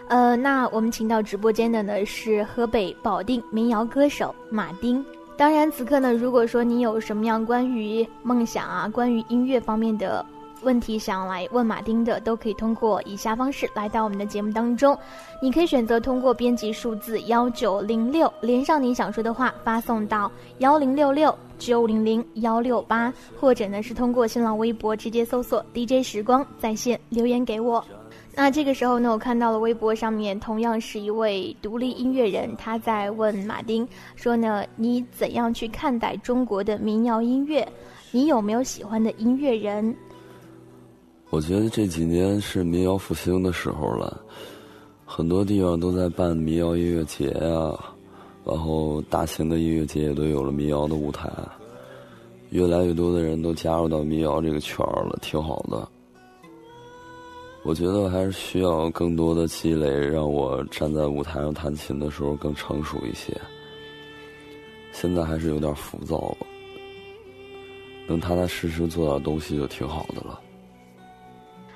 [0.09, 5.03] 呃，那我们请到直播间的呢是河北保定民谣歌手马丁。
[5.35, 10.23] 当然，此刻呢，如果说你有什么样关于梦想啊、关于音乐方面的，
[10.63, 14.97] 问题想要来问马丁的，都可以通过以下方式来到我们的节目当中。
[15.41, 27.83] 你可以选择通过编辑数字幺九零六，连上你想说的话，发送到幺零六六九零零幺六八，或者呢是通过新浪微博直接搜索 DJ 时光在线留言给我。
[28.35, 37.67] 那这个时候呢，我看到了微博上面同样是一位独立音乐人，他在问马丁说呢：“你怎样去看待中国的民谣音乐？
[38.11, 39.95] 你有没有喜欢的音乐人？”
[41.33, 44.21] 我觉得这几年是民谣复兴的时候了，
[45.03, 47.73] 很多地方都在办民谣音乐节啊，
[48.45, 51.27] 然后大型的音乐节也都有了民谣的舞台，
[52.51, 55.89] 越来越多的人都加入到民谣这个圈儿了，挺好的。
[57.63, 63.35] 我觉得还是需要更多的积累，让我站在舞台上弹琴的时候更成熟一些。
[64.91, 66.37] 现在还是有点浮躁，
[68.05, 70.39] 能踏踏实实做点东西就挺好的了。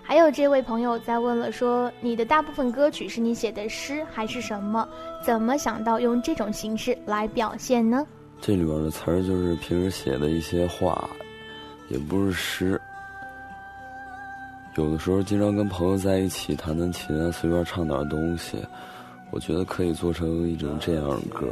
[0.07, 4.87] 还有这位朋友在问了，说你的大部分歌曲是你写的诗还是什么？
[5.21, 8.07] 怎么想到用这种形式来表现呢？
[8.39, 11.09] 这里边的词儿就是平时写的一些话，
[11.89, 12.79] 也不是诗。
[14.77, 18.57] 有的时候经常跟朋友在一起弹弹琴啊，随便唱点东西，
[19.29, 21.49] 我觉得可以做成一种这样的歌。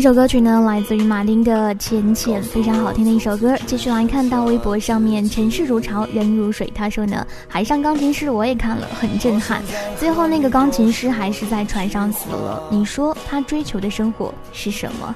[0.00, 3.54] 这首歌曲呢，来自于马丁的《浅浅》，非常好听的一首歌。
[3.66, 6.72] 继续来看到微博上面，尘世如潮，人如水。
[6.74, 9.62] 他说呢，海上钢琴师我也看了，很震撼。
[9.98, 12.62] 最后那个钢琴师还是在船上死了。
[12.70, 15.14] 你说他追求的生活是什么？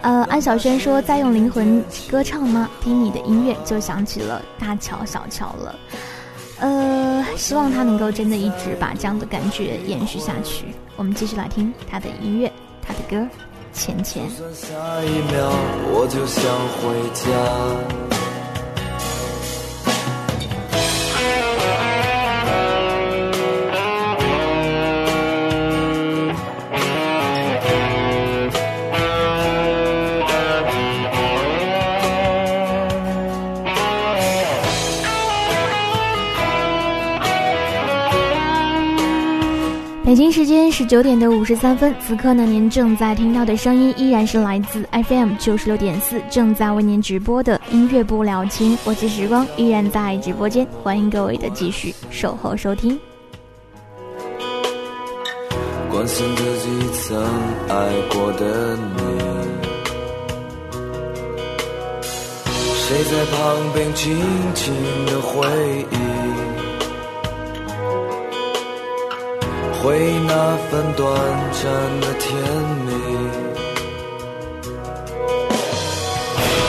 [0.00, 2.66] 呃，安小轩说在用灵魂歌唱吗？
[2.80, 5.74] 听你的音乐就想起了大乔小乔了。
[6.60, 10.64] 呃，希望他能够真的一直把这样的感觉延续下去。
[10.96, 12.50] 我们继续来听他的音乐，
[12.80, 13.28] 他的歌。
[13.78, 15.48] 就算下一秒
[15.92, 16.42] 我就想
[16.80, 18.07] 回家。
[40.78, 48.78] 十九点的五十三分，此刻呢，您正在听到的声音依然是来自 FM 九十六点四，正在为您直播的音乐不了情。
[48.84, 52.96] 我是时光，依然在直播间，欢迎各位的继续守候收听。
[55.90, 57.20] 关心自己曾
[57.68, 59.02] 爱过的你，
[62.76, 64.16] 谁在旁边轻
[64.54, 64.72] 轻
[65.06, 65.44] 的回
[65.90, 66.57] 忆？
[69.80, 70.32] 回忆那
[70.68, 71.06] 份短
[71.52, 71.62] 暂
[72.00, 72.26] 的甜
[72.84, 72.90] 蜜，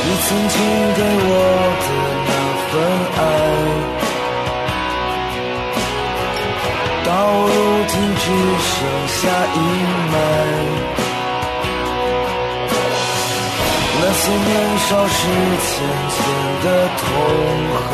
[0.06, 0.56] 你曾经
[0.96, 1.32] 给我
[1.82, 1.88] 的
[2.28, 2.32] 那
[2.70, 2.72] 份
[3.18, 3.22] 爱，
[7.04, 7.10] 到
[7.48, 7.50] 如
[7.88, 8.24] 今只
[8.70, 8.72] 剩
[9.08, 9.20] 下
[9.56, 9.58] 阴
[10.14, 10.16] 霾。
[14.02, 14.48] 那些年
[14.88, 15.20] 少时
[15.66, 15.68] 浅
[16.14, 16.18] 浅
[16.64, 17.02] 的痛
[17.74, 17.88] 和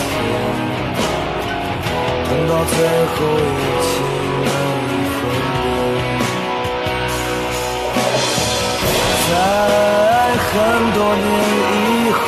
[0.00, 0.08] 甜，
[2.24, 2.74] 痛到最
[3.06, 3.88] 后一起。
[9.68, 9.72] 在
[10.36, 10.52] 很
[10.92, 11.26] 多年
[11.84, 12.18] 以后，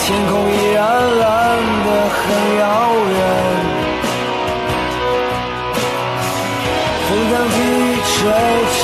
[0.00, 0.80] 天空依然
[1.20, 1.22] 蓝
[1.84, 2.20] 得很
[2.60, 2.62] 遥
[3.12, 3.20] 远，
[7.06, 7.56] 风将地
[8.08, 8.12] 吹
[8.78, 8.80] 成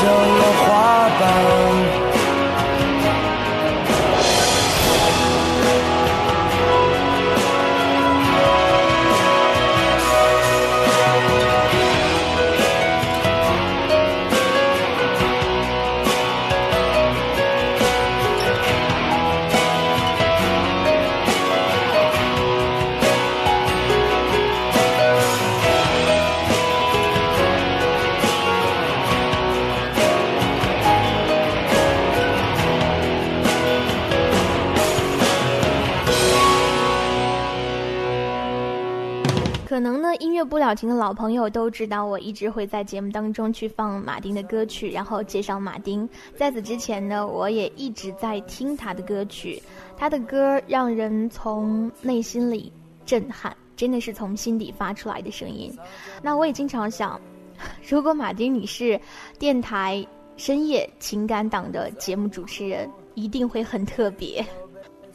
[40.39, 46.09] 乐不了情的老朋友都知道，我一直会在节目当中去放马丁的歌曲，然后介绍马丁。
[46.36, 49.61] 在此之前呢，我也一直在听他的歌曲，
[49.97, 52.72] 他的歌让人从内心里
[53.05, 55.76] 震撼，真的是从心底发出来的声音。
[56.22, 57.20] 那我也经常想，
[57.82, 58.99] 如果马丁你是
[59.41, 64.47] 电台深夜情感档的节目主持人，一定会很特别。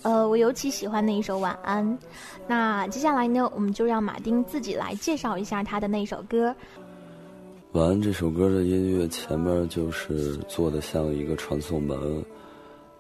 [0.04, 1.86] 呃，我尤其喜欢那一首《晚安》。
[2.46, 6.50] 那接下来呢，我们就让马丁自己来介绍一下他的那首歌。
[7.72, 12.24] 《晚安》这首歌的音乐前面就是做的像一个传送门，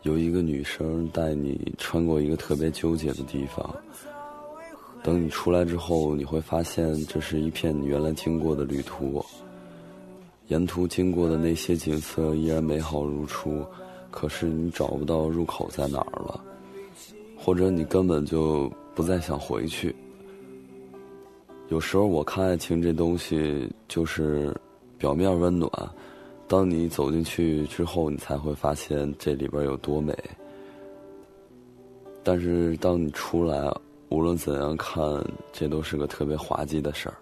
[0.01, 3.75] 有一个女生带你穿过一个特别纠结的地方。
[5.03, 9.23] 等你出来之后，你会发现这是一片你原来经过的旅途，
[10.47, 13.65] 沿途经过的那些景色依然美好如初，
[14.09, 16.41] 可是你找不到入口在哪儿了。
[17.43, 19.93] 或者你根本就不再想回去。
[21.67, 24.55] 有时候我看爱情这东西就是
[24.97, 25.69] 表面温暖，
[26.47, 30.17] 当你走进去之后，你才会发现这里边有多美。
[32.23, 33.69] 但是当你出来，
[34.07, 35.03] 无论怎样看，
[35.51, 37.17] 这都是个特别滑稽的事儿。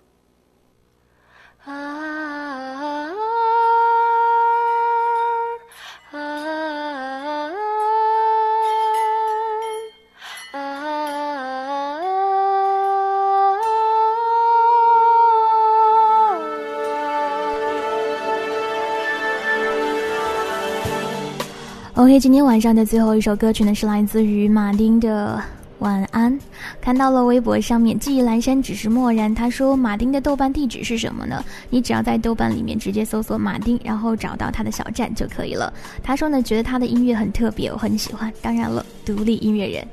[22.12, 25.42] OK，今天晚上的最后一首歌曲呢，是来自于马丁的
[25.82, 26.34] 《晚安》。
[26.80, 29.34] 看到了微博上面，记忆阑珊只是漠然。
[29.36, 31.44] 他说马丁的豆瓣地址是什么呢？
[31.70, 35.72] 你只要在豆瓣里面直接搜索马丁，然后找到他的小站就可以了。
[36.02, 38.32] 他说呢，觉得他的音乐很特别，我很喜欢。
[38.42, 39.88] 当然了，独立音乐人。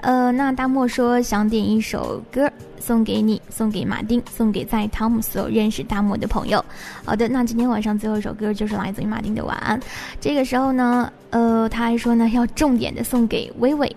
[0.00, 6.62] 呃，那大漠说想点一首歌送给你，送给马丁，送给在汤姆所有认识大漠的朋友。
[7.04, 9.80] 好的，那今天晚上最后一首歌就是来自于马丁的《晚安》。
[10.20, 13.96] 这个时候呢，呃，他还说呢要重点的送给微微。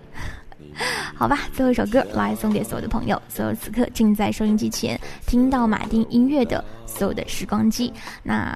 [1.18, 7.92] 好吧，最后一首歌来送给所有的朋友，所有此刻正在收音机前听到马丁音乐的所有的时光机。
[8.24, 8.56] 那。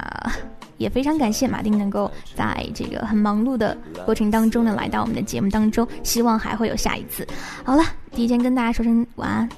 [0.78, 7.28] 也非常感谢马丁能够在这个很忙碌的过程当中呢，来到我们的节目当中，希望还会有下一次。
[7.64, 7.84] 好了，
[8.16, 9.50] 提前跟大家说声晚安。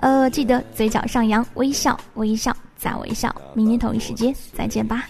[0.00, 3.34] 呃，记得嘴角上扬，微笑，微笑，再微笑。
[3.54, 5.06] 明天同一时间再见吧，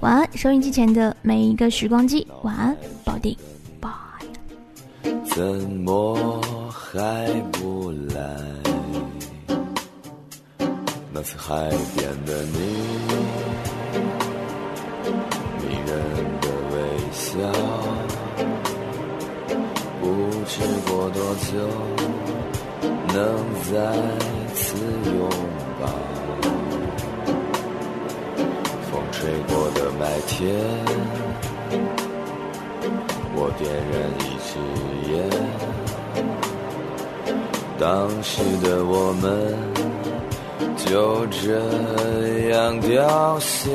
[0.00, 0.26] 晚安。
[0.34, 3.36] 收音机前的每一个时光机，晚安，保定，
[5.30, 5.44] 怎
[5.84, 8.16] 么还不来？
[11.12, 12.58] 那次海边的你。
[15.60, 15.90] 迷人
[16.40, 16.76] 的微
[17.12, 17.32] 笑，
[20.00, 20.04] 不
[20.46, 20.52] 知
[20.86, 21.48] 过多久
[23.14, 23.16] 能
[23.70, 23.72] 再
[24.54, 24.58] 次
[25.06, 25.18] 拥
[25.80, 25.82] 抱。
[28.90, 29.18] 风吹
[29.48, 30.38] 过的麦田，
[33.32, 34.50] 我点燃一支
[35.10, 35.10] 烟，
[37.78, 37.88] 当
[38.22, 39.24] 时的我们
[40.76, 41.40] 就这
[42.50, 43.70] 样凋谢。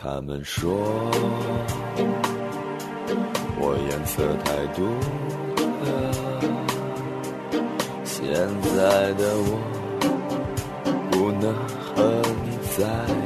[0.00, 0.70] 他们说
[3.58, 4.86] 我颜色太独
[5.56, 5.90] 特，
[8.04, 8.22] 现
[8.62, 9.58] 在的我
[11.10, 13.17] 不能和你在。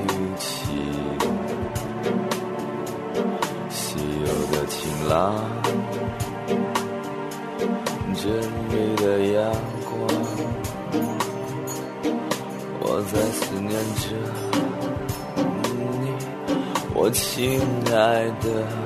[17.35, 18.82] 亲爱的。